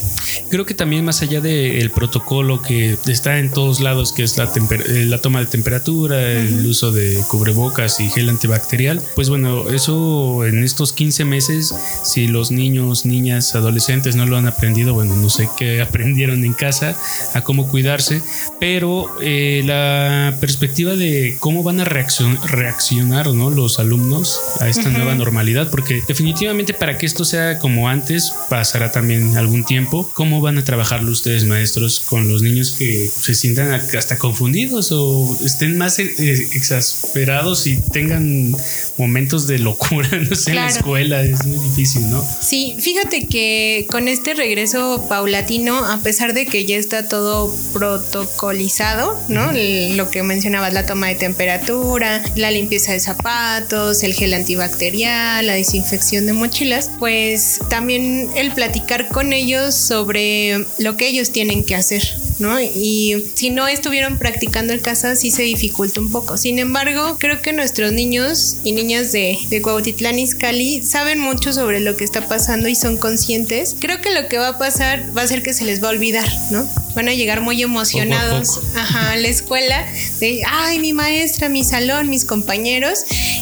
Creo 0.49 0.67
que 0.67 0.75
también 0.75 1.05
más 1.05 1.23
allá 1.23 1.41
del 1.41 1.91
protocolo 1.91 2.63
que 2.63 2.97
está 3.07 3.39
en 3.39 3.51
todos 3.51 3.81
lados, 3.81 4.13
que 4.13 4.23
es 4.23 4.37
la, 4.37 4.45
eh, 4.45 5.05
la 5.07 5.19
toma 5.19 5.41
de 5.41 5.47
temperatura, 5.47 6.21
el 6.21 6.67
uso 6.67 6.93
de 6.93 7.23
cubrebocas 7.29 8.01
y 8.01 8.11
gel 8.11 8.29
antibacterial, 8.29 9.03
pues 9.15 9.29
bueno, 9.29 9.69
eso 9.71 10.45
en 10.45 10.63
estos 10.63 10.93
15 10.93 11.25
meses, 11.25 11.75
si 12.03 12.29
los 12.29 12.51
niños, 12.51 13.05
niñas, 13.05 13.55
adolescentes 13.55 14.17
no 14.17 14.27
lo 14.27 14.37
han 14.37 14.47
aprendido, 14.47 14.95
bueno, 14.95 15.17
no 15.17 15.29
sé 15.29 15.49
qué 15.59 15.81
aprendieron 15.83 16.45
en 16.45 16.53
casa, 16.53 16.97
a 17.35 17.43
cómo 17.43 17.69
cuidarse, 17.69 18.23
pero 18.61 19.09
eh, 19.21 19.63
la 19.65 20.37
perspectiva 20.41 20.95
de 20.95 21.37
cómo 21.41 21.63
van 21.63 21.81
a 21.81 21.85
reaccionar 21.85 23.29
¿no? 23.29 23.51
los 23.51 23.79
alumnos 23.79 24.41
a 24.61 24.69
esta 24.69 24.89
nueva 24.89 25.15
normalidad, 25.15 25.71
porque 25.71 26.03
definitivamente 26.07 26.75
para 26.75 26.99
que 26.99 27.07
esto 27.07 27.25
sea 27.25 27.59
como 27.59 27.89
antes, 27.89 28.33
pasará 28.49 28.93
también 28.93 29.37
algún 29.37 29.65
tiempo 29.65 30.11
¿Cómo 30.23 30.41
van 30.41 30.57
a 30.57 30.63
trabajarlo 30.63 31.11
ustedes, 31.11 31.43
maestros, 31.47 31.99
con 31.99 32.29
los 32.29 32.43
niños 32.43 32.77
que 32.79 33.11
se 33.11 33.35
sientan 33.35 33.73
hasta 33.73 34.19
confundidos 34.19 34.93
o 34.93 35.37
estén 35.45 35.77
más 35.77 35.99
eh, 35.99 36.05
exasperados 36.53 37.67
y 37.67 37.79
tengan 37.79 38.55
momentos 38.99 39.49
de 39.49 39.59
locura, 39.59 40.09
no 40.31 40.37
sé, 40.37 40.51
en 40.51 40.57
la 40.59 40.69
escuela? 40.69 41.25
Es 41.25 41.45
muy 41.45 41.59
difícil, 41.59 42.09
¿no? 42.09 42.25
Sí, 42.41 42.77
fíjate 42.79 43.27
que 43.27 43.89
con 43.91 44.07
este 44.07 44.35
regreso 44.35 45.07
paulatino, 45.09 45.85
a 45.87 46.01
pesar 46.03 46.35
de 46.35 46.47
que 46.47 46.67
ya 46.67 46.77
está 46.77 47.09
todo 47.09 47.53
protocolizado, 47.73 49.21
¿no? 49.29 49.51
Lo 49.97 50.09
que 50.09 50.23
mencionabas, 50.23 50.73
la 50.73 50.87
toma 50.87 51.09
de 51.09 51.17
temperatura, 51.17 52.23
la 52.37 52.53
limpieza 52.53 52.93
de 52.93 53.01
zapatos, 53.01 54.05
el 54.05 54.15
gel 54.15 54.35
antibacterial, 54.35 55.45
la 55.45 55.55
desinfección 55.55 56.27
de 56.27 56.33
mochilas, 56.33 56.93
pues 57.01 57.59
también 57.69 58.29
el 58.37 58.53
platicar 58.53 59.09
con 59.09 59.33
ellos 59.33 59.75
sobre 59.75 60.12
sobre 60.13 60.67
lo 60.79 60.97
que 60.99 61.09
ellos 61.09 61.31
tienen 61.31 61.65
que 61.65 61.75
hacer, 61.75 62.03
¿no? 62.39 62.61
Y 62.61 63.25
si 63.35 63.49
no 63.49 63.67
estuvieron 63.67 64.19
practicando 64.19 64.75
en 64.75 64.81
casa, 64.81 65.17
sí 65.17 65.31
se 65.31 65.43
dificulta 65.43 66.01
un 66.01 66.11
poco. 66.11 66.37
Sin 66.37 66.59
embargo, 66.59 67.17
creo 67.19 67.41
que 67.41 67.55
nuestros 67.55 67.93
niños 67.93 68.59
y 68.63 68.73
niñas 68.73 69.11
de, 69.13 69.39
de 69.49 69.63
Cuautitlán 69.63 70.19
Izcalli 70.19 70.83
saben 70.83 71.19
mucho 71.19 71.55
sobre 71.55 71.81
lo 71.81 71.97
que 71.97 72.05
está 72.05 72.29
pasando 72.29 72.69
y 72.69 72.75
son 72.75 72.99
conscientes. 72.99 73.75
Creo 73.81 74.03
que 74.03 74.13
lo 74.13 74.29
que 74.29 74.37
va 74.37 74.49
a 74.49 74.59
pasar 74.59 75.17
va 75.17 75.23
a 75.23 75.27
ser 75.27 75.43
que 75.43 75.55
se 75.55 75.65
les 75.65 75.83
va 75.83 75.89
a 75.89 75.93
olvidar, 75.93 76.29
¿no? 76.51 76.69
Van 76.95 77.09
a 77.09 77.15
llegar 77.15 77.41
muy 77.41 77.63
emocionados 77.63 78.61
a, 78.75 79.17
la 79.17 79.29
escuela 79.29 79.87
de, 80.21 80.43
ay, 80.47 80.79
mi 80.79 80.93
maestra, 80.93 81.49
mi 81.49 81.65
salón, 81.65 82.09
mis 82.09 82.25
compañeros. 82.25 83.01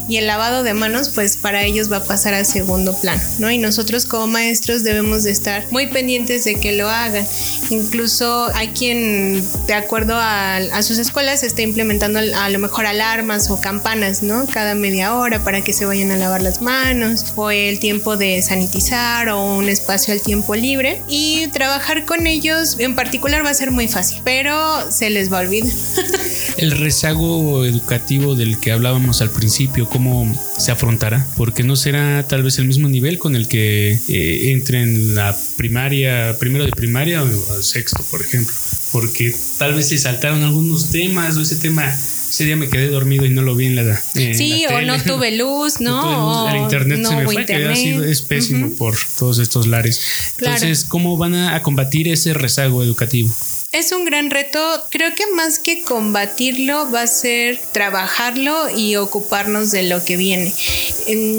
Y 0.08 0.16
el 0.16 0.26
lavado 0.26 0.62
de 0.62 0.74
manos, 0.74 1.10
pues 1.10 1.36
para 1.36 1.64
ellos 1.64 1.90
va 1.90 1.98
a 1.98 2.04
pasar 2.04 2.34
a 2.34 2.44
segundo 2.44 2.98
plano, 3.00 3.22
¿no? 3.38 3.50
Y 3.50 3.58
nosotros 3.58 4.06
como 4.06 4.26
maestros 4.26 4.82
debemos 4.82 5.24
de 5.24 5.30
estar 5.30 5.66
muy 5.70 5.86
pendientes 5.88 6.44
de 6.44 6.56
que 6.56 6.72
lo 6.72 6.88
hagan. 6.88 7.26
Incluso 7.70 8.48
hay 8.54 8.68
quien, 8.68 9.42
de 9.66 9.74
acuerdo 9.74 10.14
a, 10.16 10.82
sus 10.82 10.98
escuelas, 10.98 11.42
está 11.42 11.62
implementando 11.62 12.18
a 12.18 12.50
lo 12.50 12.58
mejor 12.58 12.86
alarmas 12.86 13.50
o 13.50 13.60
campanas, 13.60 14.22
¿no? 14.22 14.46
Cada 14.46 14.74
media 14.74 15.14
hora 15.14 15.44
para 15.44 15.62
que 15.62 15.72
se 15.72 15.84
vayan 15.84 16.10
a 16.10 16.16
lavar 16.16 16.42
las 16.42 16.60
manos, 16.60 17.32
o 17.36 17.50
el 17.50 17.78
tiempo 17.78 18.16
de 18.16 18.42
sanitizar, 18.42 19.28
o 19.28 19.56
un 19.56 19.68
espacio 19.68 20.12
al 20.12 20.20
tiempo 20.20 20.54
libre. 20.54 21.02
Y 21.08 21.46
trabajar 21.48 22.04
con 22.04 22.26
ellos 22.26 22.76
en 22.78 22.94
particular 22.94 23.44
va 23.44 23.50
a 23.50 23.54
ser 23.54 23.70
muy 23.70 23.88
fácil, 23.88 24.20
pero 24.24 24.90
se 24.90 25.10
les 25.10 25.32
va 25.32 25.38
a 25.38 25.40
olvidar. 25.42 25.72
el 26.56 26.72
rezago 26.72 27.64
educativo 27.64 28.34
del 28.34 28.58
que 28.58 28.72
hablábamos 28.72 29.22
al 29.22 29.30
principio, 29.30 29.88
¿cómo 29.88 30.32
se 30.58 30.72
afrontará? 30.72 31.26
Porque 31.36 31.62
no 31.62 31.76
será 31.76 32.26
tal 32.26 32.42
vez 32.42 32.58
el 32.58 32.64
mismo 32.64 32.88
nivel 32.88 33.18
con 33.18 33.36
el 33.36 33.48
que 33.48 33.98
eh, 34.08 34.50
entre 34.50 34.82
en 34.82 35.14
la 35.14 35.36
primaria 35.56 36.36
primero 36.38 36.64
de 36.64 36.70
primaria 36.72 37.22
o 37.22 37.59
sexto, 37.62 38.02
por 38.10 38.22
ejemplo, 38.22 38.54
porque 38.92 39.34
tal 39.58 39.74
vez 39.74 39.88
se 39.88 39.98
saltaron 39.98 40.42
algunos 40.42 40.90
temas 40.90 41.36
o 41.36 41.42
ese 41.42 41.56
tema, 41.56 41.86
ese 41.94 42.44
día 42.44 42.56
me 42.56 42.68
quedé 42.68 42.88
dormido 42.88 43.24
y 43.26 43.30
no 43.30 43.42
lo 43.42 43.54
vi 43.56 43.66
en 43.66 43.76
la. 43.76 44.02
sí, 44.14 44.64
o 44.66 44.80
no 44.82 45.02
tuve 45.02 45.36
luz, 45.36 45.80
¿no? 45.80 46.48
el 46.48 46.62
internet 46.62 47.04
se 47.04 47.16
me 47.16 47.24
fue, 47.24 47.46
que 47.46 47.54
ha 47.54 47.76
sido, 47.76 48.04
es 48.04 48.22
pésimo 48.22 48.70
por 48.70 48.96
todos 49.18 49.38
estos 49.38 49.66
lares. 49.66 50.00
Entonces, 50.38 50.84
¿cómo 50.84 51.16
van 51.16 51.34
a 51.34 51.62
combatir 51.62 52.08
ese 52.08 52.34
rezago 52.34 52.82
educativo? 52.82 53.34
Es 53.72 53.92
un 53.92 54.04
gran 54.04 54.30
reto. 54.30 54.58
Creo 54.90 55.14
que 55.14 55.28
más 55.28 55.60
que 55.60 55.82
combatirlo 55.82 56.90
va 56.90 57.02
a 57.02 57.06
ser 57.06 57.60
trabajarlo 57.70 58.68
y 58.76 58.96
ocuparnos 58.96 59.70
de 59.70 59.84
lo 59.84 60.04
que 60.04 60.16
viene. 60.16 60.52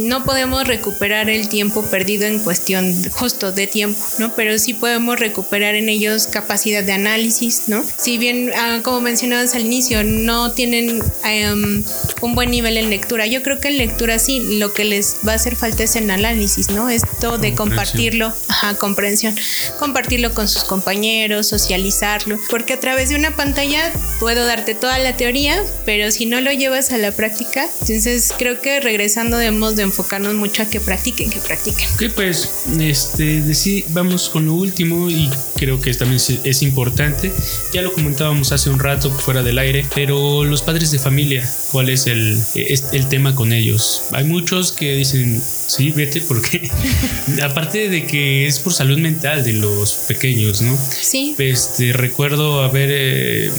No 0.08 0.24
podemos 0.24 0.66
recuperar 0.66 1.30
el 1.30 1.50
tiempo 1.50 1.84
perdido 1.84 2.26
en 2.26 2.40
cuestión 2.40 2.96
justo 3.12 3.52
de 3.52 3.68
tiempo, 3.68 4.02
¿no? 4.18 4.34
Pero 4.34 4.58
sí 4.60 4.74
podemos 4.74 5.20
recuperar 5.20 5.76
en 5.76 5.90
ellos 5.90 6.28
capacidad 6.28 6.86
de 6.86 6.94
análisis, 6.94 7.64
¿no? 7.68 7.84
Si 7.98 8.18
bien, 8.18 8.52
ah, 8.56 8.80
como 8.82 9.02
mencionabas 9.02 9.54
al 9.54 9.66
inicio, 9.66 10.06
no 10.06 10.54
tienen 10.54 11.04
em, 11.26 11.84
un 12.22 12.36
buen 12.36 12.50
nivel 12.50 12.78
en 12.78 12.90
lectura, 12.90 13.28
yo 13.28 13.44
creo 13.44 13.60
que 13.60 13.68
en 13.68 13.78
lectura 13.78 14.20
sí, 14.20 14.58
lo 14.58 14.74
que 14.74 14.86
les 14.86 15.18
va 15.28 15.34
a 15.34 15.36
hacer 15.36 15.58
falta 15.58 15.84
es 15.84 15.98
en 15.98 16.10
análisis, 16.10 16.70
¿no? 16.70 16.90
Esto 16.90 17.38
de 17.38 17.56
compartirlo, 17.56 18.34
ajá, 18.48 18.76
comprensión, 18.76 19.36
compartirlo 19.80 20.34
con 20.34 20.48
sus 20.48 20.64
compañeros, 20.64 21.48
socializar 21.48 22.21
porque 22.50 22.74
a 22.74 22.80
través 22.80 23.10
de 23.10 23.16
una 23.16 23.36
pantalla 23.36 23.92
puedo 24.20 24.46
darte 24.46 24.76
toda 24.76 25.00
la 25.00 25.18
teoría, 25.18 25.62
pero 25.86 26.12
si 26.12 26.26
no 26.26 26.42
lo 26.42 26.52
llevas 26.52 26.92
a 26.92 26.98
la 26.98 27.12
práctica, 27.12 27.68
entonces 27.82 28.34
creo 28.38 28.62
que 28.62 28.80
regresando 28.80 29.38
debemos 29.38 29.76
de 29.76 29.84
enfocarnos 29.84 30.36
mucho 30.36 30.64
a 30.64 30.66
que 30.66 30.80
practiquen, 30.80 31.30
que 31.30 31.40
practiquen. 31.40 31.90
Ok, 31.94 32.14
pues 32.16 32.50
este, 32.80 33.86
vamos 33.90 34.30
con 34.30 34.46
lo 34.46 34.54
último 34.54 35.10
y 35.10 35.30
creo 35.56 35.80
que 35.82 35.94
también 35.94 36.22
es 36.44 36.62
importante. 36.62 37.32
Ya 37.74 37.82
lo 37.82 37.94
comentábamos 37.94 38.52
hace 38.52 38.70
un 38.70 38.80
rato 38.80 39.12
fuera 39.12 39.44
del 39.44 39.58
aire, 39.58 39.86
pero 39.94 40.44
los 40.44 40.62
padres 40.62 40.92
de 40.92 41.00
familia, 41.00 41.48
¿cuál 41.72 41.90
es 41.90 42.08
el, 42.08 42.42
el 42.56 43.08
tema 43.08 43.36
con 43.36 43.54
ellos? 43.54 44.04
Hay 44.12 44.24
muchos 44.26 44.72
que 44.72 44.96
dicen, 44.96 45.42
sí, 45.72 45.92
vete, 45.92 46.22
porque 46.22 46.70
aparte 47.44 47.90
de 47.90 48.06
que 48.06 48.48
es 48.48 48.60
por 48.60 48.74
salud 48.74 48.98
mental 48.98 49.44
de 49.44 49.54
los 49.54 49.94
pequeños, 50.08 50.62
¿no? 50.62 50.78
Sí. 50.90 51.36
Este, 51.38 51.94
recuerdo 52.12 52.62
haber 52.62 52.90
eh, 52.92 53.52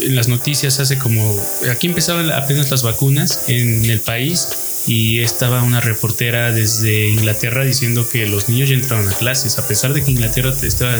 en 0.00 0.16
las 0.16 0.28
noticias 0.28 0.80
hace 0.80 0.96
como, 0.96 1.38
aquí 1.70 1.86
empezaban 1.86 2.32
apenas 2.32 2.70
las 2.70 2.82
vacunas 2.82 3.44
en 3.48 3.84
el 3.84 4.00
país 4.00 4.48
y 4.86 5.20
estaba 5.20 5.62
una 5.62 5.82
reportera 5.82 6.50
desde 6.50 7.10
Inglaterra 7.10 7.64
diciendo 7.64 8.08
que 8.08 8.26
los 8.26 8.48
niños 8.48 8.70
ya 8.70 8.76
entraron 8.76 9.06
a 9.06 9.12
clases, 9.12 9.58
a 9.58 9.68
pesar 9.68 9.92
de 9.92 10.02
que 10.02 10.10
Inglaterra 10.10 10.54
estaba 10.62 10.98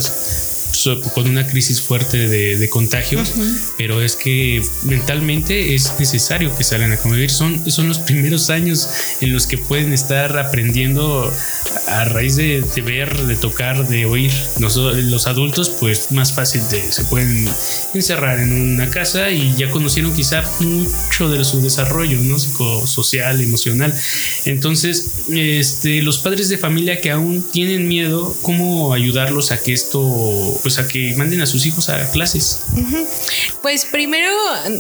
con 1.15 1.29
una 1.29 1.47
crisis 1.47 1.81
fuerte 1.81 2.29
de, 2.29 2.69
contagios, 2.69 3.33
pero 3.79 4.03
es 4.03 4.15
que 4.15 4.63
mentalmente 4.83 5.75
es 5.75 5.95
necesario 5.99 6.55
que 6.55 6.65
salgan 6.65 6.93
a 6.93 6.99
convivir. 6.99 7.31
Son, 7.31 7.71
son 7.71 7.89
los 7.89 7.99
primeros 7.99 8.51
años 8.51 8.89
en 9.21 9.33
los 9.33 9.47
que 9.47 9.57
pueden 9.57 9.93
estar 9.93 10.39
aprendiendo 10.39 11.33
a 11.89 12.05
raíz 12.05 12.37
de, 12.37 12.63
ver, 12.85 13.27
de 13.27 13.37
tocar, 13.37 13.89
de 13.89 14.07
oír. 14.07 14.33
los 14.59 15.27
adultos, 15.27 15.71
pues 15.81 16.13
más 16.13 16.33
fácil 16.33 16.63
de, 16.71 16.93
se 16.93 17.05
pueden 17.05 17.49
encerrar 17.95 18.41
en 18.41 18.53
una 18.53 18.91
casa 18.91 19.31
y 19.31 19.55
ya 19.57 19.71
conocieron 19.71 20.15
quizá 20.15 20.43
mucho 20.61 21.31
de 21.31 21.45
su 21.45 21.61
desarrollo, 21.61 22.19
¿no? 22.19 22.39
Psicosocial, 22.39 23.41
emocional. 23.41 23.95
Entonces, 24.45 25.11
este, 25.31 26.03
los 26.03 26.19
padres 26.19 26.49
de 26.49 26.59
familia 26.59 27.01
que 27.01 27.11
aún 27.11 27.45
tienen 27.51 27.89
miedo, 27.89 28.37
¿cómo 28.43 28.93
ayudarlos 28.93 29.53
a 29.53 29.63
que 29.63 29.73
esto 29.73 30.61
pues 30.69 30.79
a 30.79 30.87
que 30.87 31.15
manden 31.17 31.41
a 31.41 31.47
sus 31.47 31.65
hijos 31.65 31.89
a 31.89 32.11
clases. 32.11 32.61
Pues 33.63 33.87
primero 33.87 34.31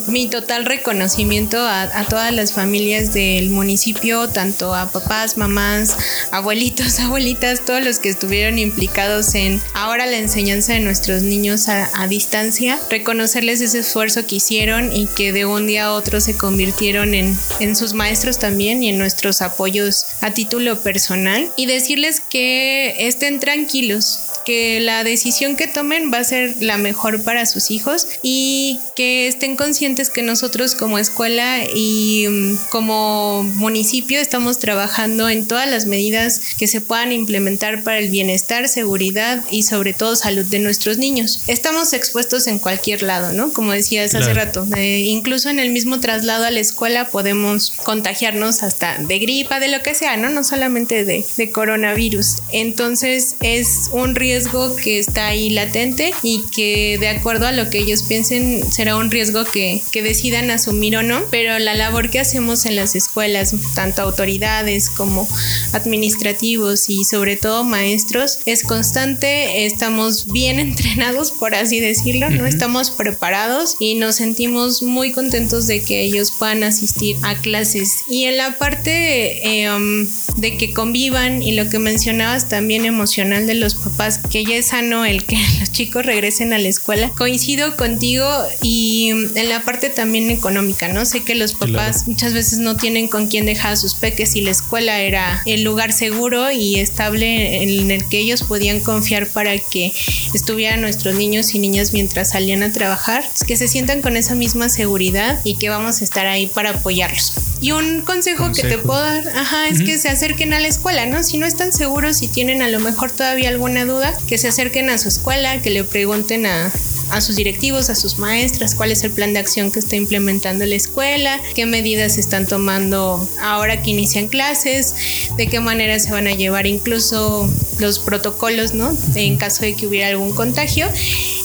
mi 0.09 0.29
total 0.29 0.67
reconocimiento 0.67 1.57
a, 1.59 2.05
todas 2.11 2.31
las 2.31 2.53
familias 2.53 3.15
del 3.15 3.49
municipio, 3.49 4.29
tanto 4.29 4.75
a 4.75 4.93
papás, 4.93 5.39
mamás, 5.39 5.97
abuelitos, 6.31 7.01
abuelitas, 7.01 7.65
todos 7.65 7.83
los 7.83 8.01
que 8.01 8.11
estuvieron 8.11 8.59
implicados 8.59 9.35
en 9.35 9.63
ahora 9.73 10.05
la 10.05 10.19
enseñanza 10.19 10.75
de 10.75 10.81
nuestros 10.81 11.23
niños 11.23 11.71
a, 11.71 12.07
distancia, 12.07 12.79
reconocerles 12.91 13.63
ese 13.63 13.79
esfuerzo 13.79 14.27
que 14.27 14.37
hicieron 14.37 14.95
y 14.95 15.07
que 15.07 15.33
de 15.33 15.47
un 15.47 15.67
día 15.67 15.87
a 15.87 15.93
otro 15.93 16.21
se 16.21 16.37
convirtieron 16.37 17.15
en, 17.15 17.35
en 17.61 17.77
sus 17.77 17.95
maestros 17.95 18.39
también 18.39 18.83
y 18.83 18.91
en 18.91 18.99
nuestros 18.99 19.41
apoyos 19.41 20.05
a 20.21 20.33
título 20.33 20.81
personal 20.83 21.49
y 21.57 21.65
decirles 21.65 22.21
que 22.21 23.09
estén 23.09 23.41
tranquilos, 23.41 24.21
que 24.49 24.81
la 24.81 25.05
decisión 25.05 25.57
que 25.57 25.67
tomen 25.67 26.11
va 26.11 26.21
a 26.21 26.25
ser 26.25 26.63
la 26.63 26.79
mejor 26.79 27.23
para 27.23 27.45
sus 27.45 27.71
hijos 27.71 28.07
y 28.23 28.81
que 28.97 29.29
estén 29.29 29.57
conscientes 29.57 30.09
que 30.09 30.23
nosotros 30.23 30.75
como 30.75 30.99
escuela 30.99 31.65
y 31.65 32.27
mm, 32.27 32.57
como 32.71 33.43
municipio 33.45 34.19
estamos 34.19 34.59
trabajando 34.59 35.29
en 35.29 35.47
todas 35.47 35.69
las 35.69 35.85
medidas 35.85 36.41
que 36.57 36.67
se 36.67 36.81
puedan 36.81 37.13
implementar 37.13 37.83
para 37.83 37.99
el 37.99 38.09
bienestar, 38.09 38.71
seguridad 38.71 39.45
y 39.51 39.65
sobre 39.65 39.93
todo 39.93 40.17
salud 40.17 40.47
de 40.47 40.61
nuestros 40.61 40.97
niños. 40.97 41.43
Estamos 41.47 41.93
expuestos 41.93 42.47
en 42.47 42.59
cualquier 42.59 43.03
lado, 43.03 43.35
¿no? 43.35 43.53
Como 43.53 43.73
decías 43.73 44.15
hace 44.15 44.33
rato, 44.33 44.67
eh, 44.79 45.01
incluso 45.01 45.51
en 45.51 45.59
el 45.59 45.69
mismo 45.73 46.01
traslado 46.01 46.47
a 46.47 46.51
la 46.51 46.61
escuela 46.61 47.11
podemos 47.11 47.75
contagiarnos 47.85 48.63
hasta 48.63 48.97
de 48.97 49.19
gripa, 49.19 49.61
de 49.61 49.69
lo 49.69 49.83
que 49.83 49.95
sea, 49.95 50.17
¿no? 50.17 50.31
No 50.31 50.43
solamente 50.43 51.05
de, 51.05 51.27
de 51.37 51.51
coronavirus. 51.51 52.37
Entonces 52.51 53.37
es 53.43 53.91
un 53.93 54.15
riesgo 54.15 54.38
riesgo 54.39 54.77
que 54.77 55.01
está 55.01 55.27
ahí 55.27 55.51
latente 55.51 56.13
y 56.23 56.45
que 56.55 56.97
de 57.01 57.09
acuerdo 57.09 57.49
a 57.49 57.53
lo 57.53 57.71
que 57.71 57.79
ellos 57.79 58.05
piensen 58.05 58.63
será 58.71 58.95
un 58.95 59.11
riesgo 59.11 59.45
que, 59.45 59.83
que 59.91 60.01
decidan 60.01 60.49
asumir 60.53 60.97
o 60.97 61.03
no, 61.03 61.25
pero 61.29 61.59
la 61.59 61.75
labor 61.75 62.09
que 62.09 62.21
hacemos 62.21 62.65
en 62.65 62.77
las 62.77 62.95
escuelas, 62.95 63.53
tanto 63.75 64.03
autoridades 64.03 64.91
como 64.91 65.27
administrativos 65.73 66.89
y 66.89 67.03
sobre 67.03 67.37
todo 67.37 67.65
maestros, 67.65 68.39
es 68.47 68.63
constante, 68.63 69.67
estamos 69.67 70.31
bien 70.31 70.61
entrenados, 70.61 71.33
por 71.33 71.57
así 71.57 71.81
decirlo, 71.81 72.31
¿no? 72.31 72.47
Estamos 72.47 72.91
preparados 72.91 73.75
y 73.81 73.97
nos 73.97 74.17
sentimos 74.17 74.85
muy 74.85 75.11
contentos 75.11 75.67
de 75.67 75.83
que 75.83 76.03
ellos 76.03 76.31
puedan 76.31 76.63
asistir 76.63 77.17
a 77.23 77.35
clases. 77.35 78.05
Y 78.09 78.25
en 78.25 78.37
la 78.37 78.57
parte 78.57 79.63
eh, 79.63 79.69
um, 79.73 80.07
de 80.37 80.57
que 80.57 80.73
convivan 80.73 81.43
y 81.43 81.53
lo 81.53 81.69
que 81.69 81.81
mencionabas 81.81 82.49
también 82.49 82.85
emocional 82.85 83.49
de 83.49 83.55
los 83.55 83.75
papás 83.75 84.21
que 84.31 84.45
ya 84.45 84.57
es 84.57 84.67
sano 84.67 85.05
el 85.05 85.25
que 85.25 85.37
los 85.61 85.73
chicos 85.73 86.05
regresen 86.05 86.53
a 86.53 86.59
la 86.59 86.69
escuela. 86.69 87.11
Coincido 87.11 87.77
contigo 87.77 88.27
y 88.63 89.11
en 89.11 89.49
la 89.49 89.65
parte 89.65 89.91
también 89.91 90.31
económica, 90.31 90.89
¿no? 90.89 91.05
Sé 91.05 91.23
que 91.23 91.35
los 91.35 91.55
papás 91.55 92.07
muchas 92.07 92.35
veces 92.35 92.59
no 92.59 92.77
tienen 92.77 93.09
con 93.09 93.29
quién 93.29 93.47
dejar 93.47 93.73
a 93.73 93.77
sus 93.77 93.95
peques 93.95 94.37
y 94.37 94.41
la 94.41 94.51
escuela 94.51 95.01
era 95.01 95.43
el 95.47 95.63
lugar 95.63 95.93
seguro 95.93 96.51
y 96.51 96.77
estable 96.77 97.63
en 97.63 97.91
el 97.91 98.07
que 98.09 98.19
ellos 98.19 98.43
podían 98.43 98.81
confiar 98.81 99.27
para 99.29 99.59
que 99.59 99.93
estuvieran 100.35 100.81
nuestros 100.81 101.15
niños 101.15 101.55
y 101.55 101.59
niñas 101.59 101.93
mientras 101.93 102.31
salían 102.31 102.63
a 102.63 102.73
trabajar. 102.73 103.25
Que 103.47 103.57
se 103.57 103.69
sientan 103.69 104.03
con 104.03 104.17
esa 104.17 104.35
misma 104.35 104.69
seguridad 104.69 105.41
y 105.45 105.57
que 105.57 105.69
vamos 105.69 106.01
a 106.01 106.05
estar 106.05 106.27
ahí 106.27 106.47
para 106.47 106.71
apoyarlos. 106.71 107.48
Y 107.61 107.73
un 107.73 108.03
consejo, 108.03 108.53
que 108.53 108.63
te 108.63 108.79
puedo 108.79 109.01
dar, 109.01 109.27
ajá, 109.29 109.69
es 109.69 109.83
que 109.83 109.99
se 109.99 110.09
acerquen 110.09 110.53
a 110.53 110.61
la 110.61 110.69
escuela, 110.69 111.07
¿no? 111.07 111.25
Si 111.25 111.39
no 111.39 111.47
están 111.47 111.73
seguros, 111.73 112.19
si 112.19 112.29
tienen 112.29 112.63
a 112.63 112.69
lo 112.69 112.79
mejor 112.79 113.11
todavía 113.11 113.49
alguna 113.49 113.85
duda, 113.85 114.17
que 114.29 114.39
se 114.39 114.47
acerquen 114.47 114.91
a 114.91 114.99
su 114.99 115.09
escuela, 115.09 115.61
que 115.61 115.71
le 115.71 115.83
pregunten 115.83 116.47
a, 116.47 116.73
a 117.11 117.21
sus 117.21 117.35
directivos, 117.37 117.91
a 117.91 117.97
sus 117.97 118.19
maestras, 118.19 118.75
cuál 118.75 118.93
es 118.93 119.03
el 119.03 119.11
plan 119.11 119.33
de 119.33 119.41
acción 119.41 119.73
que 119.73 119.81
está 119.81 119.97
implementando 119.97 120.67
la 120.67 120.77
escuela, 120.77 121.41
qué 121.55 121.67
medidas 121.67 122.17
están 122.17 122.47
tomando 122.47 123.29
ahora 123.41 123.83
que 123.83 123.91
inician 123.91 124.29
clases, 124.29 124.95
de 125.37 125.49
qué 125.49 125.59
manera 125.59 125.99
se 125.99 126.13
van 126.13 126.29
a 126.29 126.33
llevar 126.33 126.67
incluso 126.67 127.53
los 127.79 127.99
protocolos, 127.99 128.75
¿no? 128.75 128.97
En 129.15 129.37
caso 129.37 129.63
de 129.63 129.75
que 129.75 129.87
hubiera 129.87 130.09
algún 130.09 130.33
contagio 130.33 130.89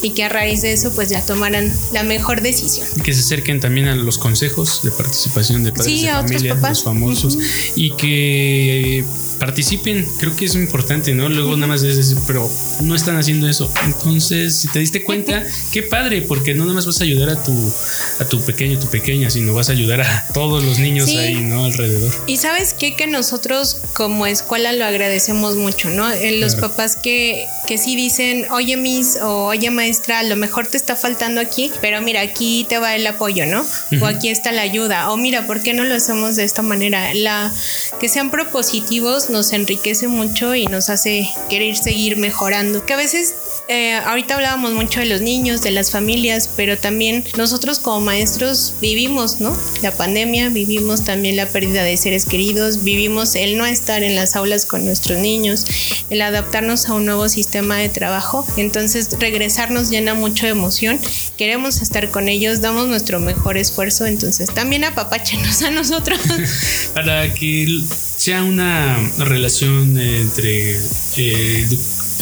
y 0.03 0.11
que 0.11 0.25
a 0.25 0.29
raíz 0.29 0.61
de 0.61 0.73
eso 0.73 0.91
pues 0.93 1.09
ya 1.09 1.25
tomaran 1.25 1.73
la 1.93 2.03
mejor 2.03 2.41
decisión. 2.41 2.85
Y 2.97 3.01
que 3.01 3.13
se 3.13 3.21
acerquen 3.21 3.59
también 3.59 3.87
a 3.87 3.95
los 3.95 4.17
consejos 4.17 4.81
de 4.83 4.91
participación 4.91 5.63
de 5.63 5.71
padres 5.71 6.01
de 6.01 6.09
familia, 6.09 6.55
los 6.55 6.83
famosos, 6.83 7.37
y 7.75 7.91
que 7.95 9.05
participen, 9.43 10.08
creo 10.19 10.34
que 10.38 10.45
es 10.45 10.56
importante, 10.56 11.13
¿no? 11.13 11.27
Luego 11.27 11.58
nada 11.58 11.67
más 11.67 11.84
es 11.84 11.97
decir, 11.97 12.17
pero 12.25 12.49
no 12.82 12.95
están 12.95 13.17
haciendo 13.17 13.49
eso. 13.49 13.69
Entonces, 13.84 14.56
si 14.56 14.69
te 14.69 14.79
diste 14.79 15.03
cuenta, 15.03 15.43
qué 15.73 15.84
padre, 15.84 16.21
porque 16.21 16.53
no 16.53 16.63
nada 16.63 16.75
más 16.75 16.86
vas 16.86 17.01
a 17.01 17.03
ayudar 17.03 17.29
a 17.29 17.43
tu, 17.43 17.73
a 18.19 18.25
tu 18.25 18.41
pequeño, 18.45 18.79
tu 18.79 18.88
pequeña, 18.88 19.29
sino 19.29 19.53
vas 19.53 19.67
a 19.67 19.73
ayudar 19.73 19.99
a 19.99 20.27
todos 20.34 20.63
los 20.63 20.79
niños 20.79 21.10
ahí, 21.10 21.41
¿no? 21.41 21.65
Alrededor. 21.65 22.10
Y 22.25 22.38
sabes 22.38 22.73
qué? 22.73 22.95
Que 22.95 23.06
nosotros 23.06 23.82
como 23.91 24.27
escuela 24.27 24.71
lo 24.71 24.86
agradecemos 24.86 25.58
mucho, 25.58 25.89
¿no? 25.89 26.10
En 26.10 26.39
los 26.39 26.56
papás 26.56 26.95
que, 26.95 27.45
que 27.67 27.77
sí 27.77 27.97
dicen, 27.97 28.45
oye, 28.49 28.77
mis, 28.77 29.17
o 29.17 29.47
oye, 29.47 29.71
maestra, 29.71 30.19
a 30.19 30.23
lo 30.23 30.38
mejor 30.38 30.67
te 30.67 30.77
está 30.77 30.95
faltando 30.95 31.41
aquí, 31.41 31.69
pero 31.82 32.01
mira, 32.01 32.21
aquí 32.21 32.65
te 32.69 32.79
va 32.79 32.95
el 32.95 33.06
apoyo, 33.06 33.45
¿no? 33.45 33.65
O 34.01 34.06
aquí 34.06 34.29
está 34.29 34.53
la 34.53 34.62
ayuda, 34.62 35.12
o 35.12 35.17
mira, 35.17 35.45
¿por 35.45 35.62
qué 35.62 35.73
no 35.73 35.84
lo 35.84 35.95
hacemos 35.95 36.38
de 36.38 36.45
esta 36.45 36.62
manera? 36.62 37.13
La, 37.13 37.51
que 37.99 38.08
sean 38.08 38.32
propositivos 38.32 39.29
nos 39.34 39.52
enriquece 39.52 40.08
mucho 40.08 40.56
y 40.56 40.67
nos 40.67 40.89
hace 40.89 41.30
querer 41.50 41.76
seguir 41.76 42.15
mejorando. 42.15 42.86
Que 42.86 42.93
a 42.93 42.98
veces 42.98 43.36
eh, 43.67 43.96
ahorita 43.96 44.36
hablábamos 44.36 44.74
mucho 44.74 45.00
de 45.00 45.08
los 45.08 45.22
niños, 45.22 45.62
de 45.62 45.72
las 45.72 45.91
familias, 45.91 46.50
pero 46.56 46.78
también 46.78 47.26
nosotros 47.38 47.80
como 47.80 48.02
maestros 48.02 48.76
vivimos, 48.80 49.39
¿no? 49.39 49.58
La 49.82 49.91
pandemia, 49.91 50.50
vivimos 50.50 51.04
también 51.04 51.36
la 51.36 51.48
pérdida 51.48 51.84
de 51.84 51.98
seres 51.98 52.26
queridos, 52.26 52.84
vivimos 52.84 53.36
el 53.36 53.58
no 53.58 53.65
estar 53.65 54.04
en 54.04 54.15
las 54.15 54.36
aulas 54.36 54.65
con 54.65 54.86
nuestros 54.86 55.17
niños, 55.17 55.65
el 56.10 56.22
adaptarnos 56.22 56.88
a 56.88 56.93
un 56.93 57.06
nuevo 57.06 57.28
sistema 57.28 57.78
de 57.78 57.89
trabajo. 57.89 58.46
Entonces, 58.58 59.10
regresar 59.19 59.72
nos 59.72 59.89
llena 59.89 60.13
mucho 60.13 60.46
de 60.46 60.52
emoción. 60.52 61.00
Queremos 61.38 61.82
estar 61.82 62.12
con 62.12 62.30
ellos, 62.30 62.62
damos 62.62 62.88
nuestro 62.88 63.19
mejor 63.19 63.58
esfuerzo. 63.58 64.06
Entonces, 64.06 64.54
también 64.54 64.84
apapáchenos 64.84 65.62
a 65.63 65.72
nosotros. 65.72 66.19
Para 66.93 67.34
que 67.34 67.82
sea 68.23 68.41
una 68.45 68.97
relación 69.17 69.99
entre 69.99 70.79
eh, 71.17 71.67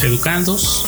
educandos 0.02 0.84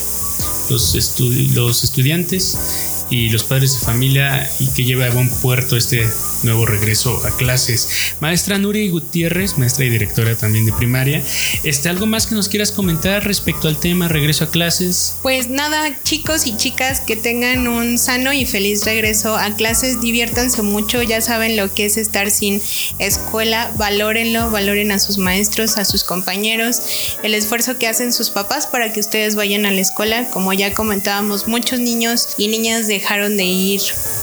los, 0.68 1.20
los 1.54 1.84
estudiantes 1.84 3.06
y 3.10 3.30
los 3.30 3.44
padres 3.44 3.78
de 3.78 3.86
familia 3.86 4.50
y 4.58 4.66
que 4.70 4.82
lleve 4.82 5.06
a 5.06 5.12
buen 5.12 5.30
puerto 5.30 5.76
este 5.76 6.10
nuevo 6.44 6.66
regreso 6.66 7.20
a 7.26 7.36
clases. 7.36 8.14
Maestra 8.20 8.58
Nuri 8.58 8.88
Gutiérrez, 8.88 9.58
maestra 9.58 9.84
y 9.84 9.90
directora 9.90 10.36
también 10.36 10.66
de 10.66 10.72
primaria, 10.72 11.22
este, 11.62 11.88
¿algo 11.88 12.06
más 12.06 12.26
que 12.26 12.34
nos 12.34 12.48
quieras 12.48 12.72
comentar 12.72 13.24
respecto 13.24 13.68
al 13.68 13.78
tema 13.78 14.08
regreso 14.08 14.44
a 14.44 14.50
clases? 14.50 15.16
Pues 15.22 15.48
nada, 15.48 16.02
chicos 16.02 16.46
y 16.46 16.56
chicas, 16.56 17.00
que 17.00 17.16
tengan 17.16 17.66
un 17.68 17.98
sano 17.98 18.32
y 18.32 18.46
feliz 18.46 18.84
regreso 18.84 19.36
a 19.36 19.54
clases, 19.56 20.00
diviértanse 20.00 20.62
mucho, 20.62 21.02
ya 21.02 21.20
saben 21.20 21.56
lo 21.56 21.72
que 21.72 21.86
es 21.86 21.96
estar 21.96 22.30
sin 22.30 22.60
escuela, 22.98 23.72
valórenlo, 23.76 24.50
valoren 24.50 24.92
a 24.92 24.98
sus 24.98 25.18
maestros, 25.18 25.76
a 25.76 25.84
sus 25.84 26.04
compañeros, 26.04 27.16
el 27.22 27.34
esfuerzo 27.34 27.78
que 27.78 27.88
hacen 27.88 28.12
sus 28.12 28.30
papás 28.30 28.66
para 28.66 28.92
que 28.92 29.00
ustedes 29.00 29.34
vayan 29.34 29.66
a 29.66 29.70
la 29.70 29.80
escuela, 29.80 30.30
como 30.30 30.52
ya 30.52 30.74
comentábamos, 30.74 31.48
muchos 31.48 31.80
niños 31.80 32.34
y 32.36 32.48
niñas 32.48 32.86
dejaron 32.86 33.36
de 33.36 33.44
ir 33.44 33.80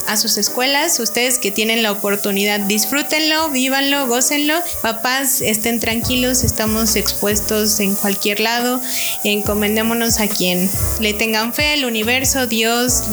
a 0.08 0.18
sus 0.18 0.38
escuelas. 0.38 1.00
Ustedes 1.00 1.40
que 1.40 1.52
tienen 1.52 1.84
la 1.84 1.92
oportunidad, 1.92 2.11
disfrútenlo, 2.68 3.50
vívanlo, 3.52 4.08
gócenlo. 4.08 4.56
Papás, 4.82 5.42
estén 5.42 5.80
tranquilos, 5.80 6.44
estamos 6.44 6.96
expuestos 6.96 7.80
en 7.80 7.96
cualquier 7.96 8.40
lado. 8.40 8.82
Encomendémonos 9.24 10.20
a 10.20 10.28
quien 10.28 10.70
le 11.00 11.14
tengan 11.14 11.54
fe, 11.54 11.74
el 11.74 11.86
universo, 11.86 12.48
Dios, 12.48 13.04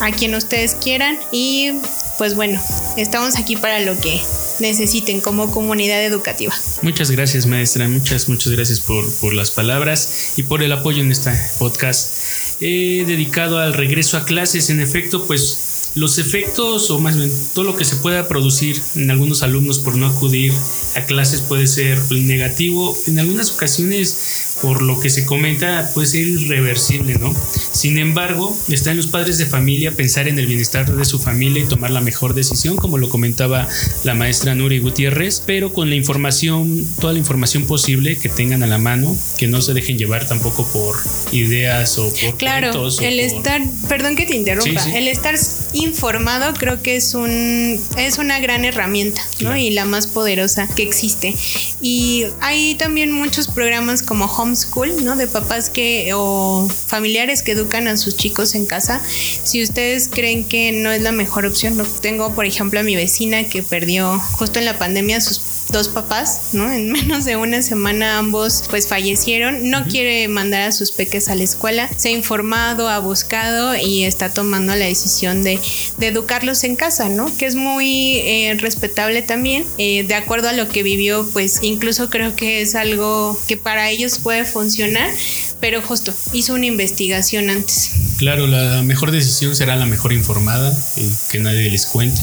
a 0.00 0.10
quien 0.10 0.34
ustedes 0.34 0.74
quieran. 0.74 1.18
Y 1.30 1.72
pues 2.18 2.34
bueno, 2.34 2.60
estamos 2.96 3.36
aquí 3.36 3.56
para 3.56 3.80
lo 3.80 3.98
que 4.00 4.20
necesiten 4.58 5.20
como 5.20 5.50
comunidad 5.50 6.04
educativa. 6.04 6.54
Muchas 6.82 7.10
gracias 7.10 7.46
maestra, 7.46 7.88
muchas, 7.88 8.28
muchas 8.28 8.52
gracias 8.52 8.80
por, 8.80 9.10
por 9.20 9.32
las 9.32 9.50
palabras 9.50 10.34
y 10.36 10.42
por 10.42 10.62
el 10.62 10.72
apoyo 10.72 11.02
en 11.02 11.12
este 11.12 11.30
podcast. 11.58 12.12
He 12.60 13.04
dedicado 13.06 13.58
al 13.58 13.72
regreso 13.72 14.16
a 14.16 14.24
clases, 14.24 14.68
en 14.70 14.80
efecto, 14.80 15.26
pues 15.26 15.69
los 15.94 16.18
efectos 16.18 16.90
o 16.90 16.98
más 16.98 17.16
bien 17.16 17.30
todo 17.54 17.64
lo 17.64 17.76
que 17.76 17.84
se 17.84 17.96
pueda 17.96 18.28
producir 18.28 18.80
en 18.94 19.10
algunos 19.10 19.42
alumnos 19.42 19.78
por 19.78 19.96
no 19.96 20.06
acudir 20.06 20.52
a 20.94 21.02
clases 21.02 21.40
puede 21.40 21.66
ser 21.66 21.98
negativo. 22.10 22.96
En 23.06 23.18
algunas 23.18 23.52
ocasiones, 23.52 24.56
por 24.62 24.82
lo 24.82 25.00
que 25.00 25.10
se 25.10 25.24
comenta, 25.24 25.90
puede 25.94 26.06
ser 26.06 26.22
irreversible, 26.22 27.16
¿no? 27.16 27.34
Sin 27.72 27.98
embargo, 27.98 28.56
está 28.68 28.90
en 28.90 28.96
los 28.96 29.06
padres 29.06 29.38
de 29.38 29.46
familia 29.46 29.92
pensar 29.92 30.28
en 30.28 30.38
el 30.38 30.46
bienestar 30.46 30.90
de 30.94 31.04
su 31.04 31.18
familia 31.18 31.62
y 31.62 31.66
tomar 31.66 31.90
la 31.90 32.00
mejor 32.00 32.34
decisión, 32.34 32.76
como 32.76 32.98
lo 32.98 33.08
comentaba 33.08 33.68
la 34.04 34.14
maestra 34.14 34.54
Nuri 34.54 34.78
Gutiérrez, 34.78 35.42
pero 35.46 35.72
con 35.72 35.90
la 35.90 35.96
información, 35.96 36.86
toda 37.00 37.12
la 37.12 37.18
información 37.18 37.66
posible 37.66 38.16
que 38.16 38.28
tengan 38.28 38.62
a 38.62 38.66
la 38.66 38.78
mano, 38.78 39.16
que 39.38 39.46
no 39.46 39.62
se 39.62 39.74
dejen 39.74 39.98
llevar 39.98 40.26
tampoco 40.26 40.66
por 40.72 40.96
ideas 41.32 41.98
o 41.98 42.12
por 42.12 42.36
claro, 42.36 42.88
el 43.00 43.20
estar, 43.20 43.62
perdón 43.88 44.16
que 44.16 44.26
te 44.26 44.36
interrumpa, 44.36 44.84
el 44.96 45.08
estar 45.08 45.36
informado 45.72 46.52
creo 46.54 46.82
que 46.82 46.96
es 46.96 47.14
un 47.14 47.80
es 47.96 48.18
una 48.18 48.40
gran 48.40 48.64
herramienta, 48.64 49.22
¿no? 49.40 49.56
Y 49.56 49.70
la 49.70 49.84
más 49.84 50.06
poderosa 50.06 50.68
que 50.68 50.82
existe. 50.82 51.36
Y 51.80 52.26
hay 52.40 52.74
también 52.74 53.12
muchos 53.12 53.48
programas 53.48 54.02
como 54.02 54.26
Homeschool, 54.26 55.04
¿no? 55.04 55.16
De 55.16 55.26
papás 55.26 55.70
que 55.70 56.10
o 56.14 56.68
familiares 56.68 57.42
que 57.42 57.52
educan 57.52 57.88
a 57.88 57.96
sus 57.96 58.16
chicos 58.16 58.54
en 58.54 58.66
casa. 58.66 59.00
Si 59.44 59.62
ustedes 59.62 60.08
creen 60.08 60.44
que 60.44 60.72
no 60.72 60.90
es 60.90 61.02
la 61.02 61.12
mejor 61.12 61.46
opción, 61.46 61.80
tengo 62.00 62.34
por 62.34 62.46
ejemplo 62.46 62.80
a 62.80 62.82
mi 62.82 62.96
vecina 62.96 63.44
que 63.44 63.62
perdió 63.62 64.18
justo 64.18 64.58
en 64.58 64.64
la 64.64 64.78
pandemia 64.78 65.20
sus 65.20 65.40
dos 65.70 65.88
papás, 65.88 66.50
¿no? 66.52 66.70
En 66.70 66.92
menos 66.92 67.24
de 67.24 67.36
una 67.36 67.62
semana 67.62 68.18
ambos 68.18 68.64
pues 68.70 68.88
fallecieron. 68.88 69.70
No 69.70 69.84
quiere 69.84 70.28
mandar 70.28 70.62
a 70.62 70.72
sus 70.72 70.92
peques 70.92 71.28
a 71.28 71.34
la 71.34 71.44
escuela. 71.44 71.88
Se 71.96 72.08
ha 72.08 72.12
informado, 72.12 72.88
ha 72.88 72.98
buscado 72.98 73.74
y 73.76 74.04
está 74.04 74.32
tomando 74.32 74.74
la 74.74 74.86
decisión 74.86 75.42
de, 75.42 75.60
educarlos 76.00 76.64
en 76.64 76.76
casa, 76.76 77.08
¿no? 77.08 77.34
Que 77.36 77.46
es 77.46 77.54
muy 77.54 78.18
eh, 78.18 78.56
respetable 78.58 79.22
también. 79.22 79.64
Eh, 79.78 80.04
de 80.04 80.14
acuerdo 80.14 80.48
a 80.48 80.52
lo 80.52 80.68
que 80.68 80.82
vivió, 80.82 81.28
pues 81.32 81.60
incluso 81.62 82.10
creo 82.10 82.34
que 82.36 82.62
es 82.62 82.74
algo 82.74 83.38
que 83.46 83.56
para 83.56 83.90
ellos 83.90 84.18
puede 84.18 84.44
funcionar, 84.44 85.10
pero 85.60 85.82
justo 85.82 86.14
hizo 86.32 86.54
una 86.54 86.66
investigación 86.66 87.50
antes. 87.50 87.92
Claro, 88.18 88.46
la 88.46 88.82
mejor 88.82 89.10
decisión 89.10 89.54
será 89.54 89.76
la 89.76 89.86
mejor 89.86 90.12
informada, 90.12 90.76
y 90.96 91.10
que 91.30 91.38
nadie 91.38 91.70
les 91.70 91.86
cuente. 91.86 92.20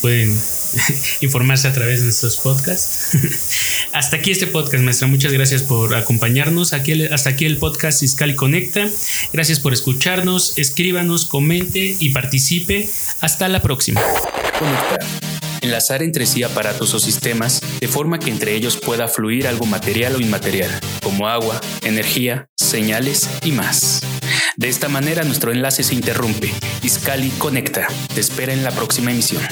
Pueden 0.00 0.36
informarse 1.20 1.68
a 1.68 1.72
través 1.72 2.00
de 2.00 2.06
nuestros 2.06 2.36
podcasts. 2.36 3.16
hasta 3.92 4.16
aquí 4.16 4.30
este 4.30 4.46
podcast, 4.46 4.82
maestra. 4.84 5.08
Muchas 5.08 5.32
gracias 5.32 5.62
por 5.62 5.94
acompañarnos. 5.94 6.72
Aquí, 6.72 7.04
hasta 7.04 7.30
aquí 7.30 7.44
el 7.44 7.58
podcast 7.58 8.00
Fiscal 8.00 8.34
Conecta. 8.36 8.88
Gracias 9.32 9.60
por 9.60 9.72
escucharnos. 9.72 10.54
Escríbanos, 10.56 11.24
comente 11.24 11.96
y 11.98 12.10
participe. 12.10 12.88
Hasta 13.20 13.48
la 13.48 13.62
próxima. 13.62 14.00
Conectar. 14.58 15.39
Enlazar 15.60 16.02
entre 16.02 16.26
sí 16.26 16.42
aparatos 16.42 16.94
o 16.94 17.00
sistemas 17.00 17.60
de 17.80 17.88
forma 17.88 18.18
que 18.18 18.30
entre 18.30 18.54
ellos 18.54 18.76
pueda 18.76 19.08
fluir 19.08 19.46
algo 19.46 19.66
material 19.66 20.16
o 20.16 20.20
inmaterial, 20.20 20.70
como 21.02 21.28
agua, 21.28 21.60
energía, 21.82 22.46
señales 22.56 23.28
y 23.44 23.52
más. 23.52 24.00
De 24.56 24.68
esta 24.68 24.88
manera 24.88 25.22
nuestro 25.24 25.52
enlace 25.52 25.82
se 25.82 25.94
interrumpe. 25.94 26.50
Iscali 26.82 27.30
Conecta. 27.30 27.86
Te 28.14 28.20
espera 28.20 28.52
en 28.52 28.62
la 28.64 28.70
próxima 28.70 29.10
emisión. 29.10 29.42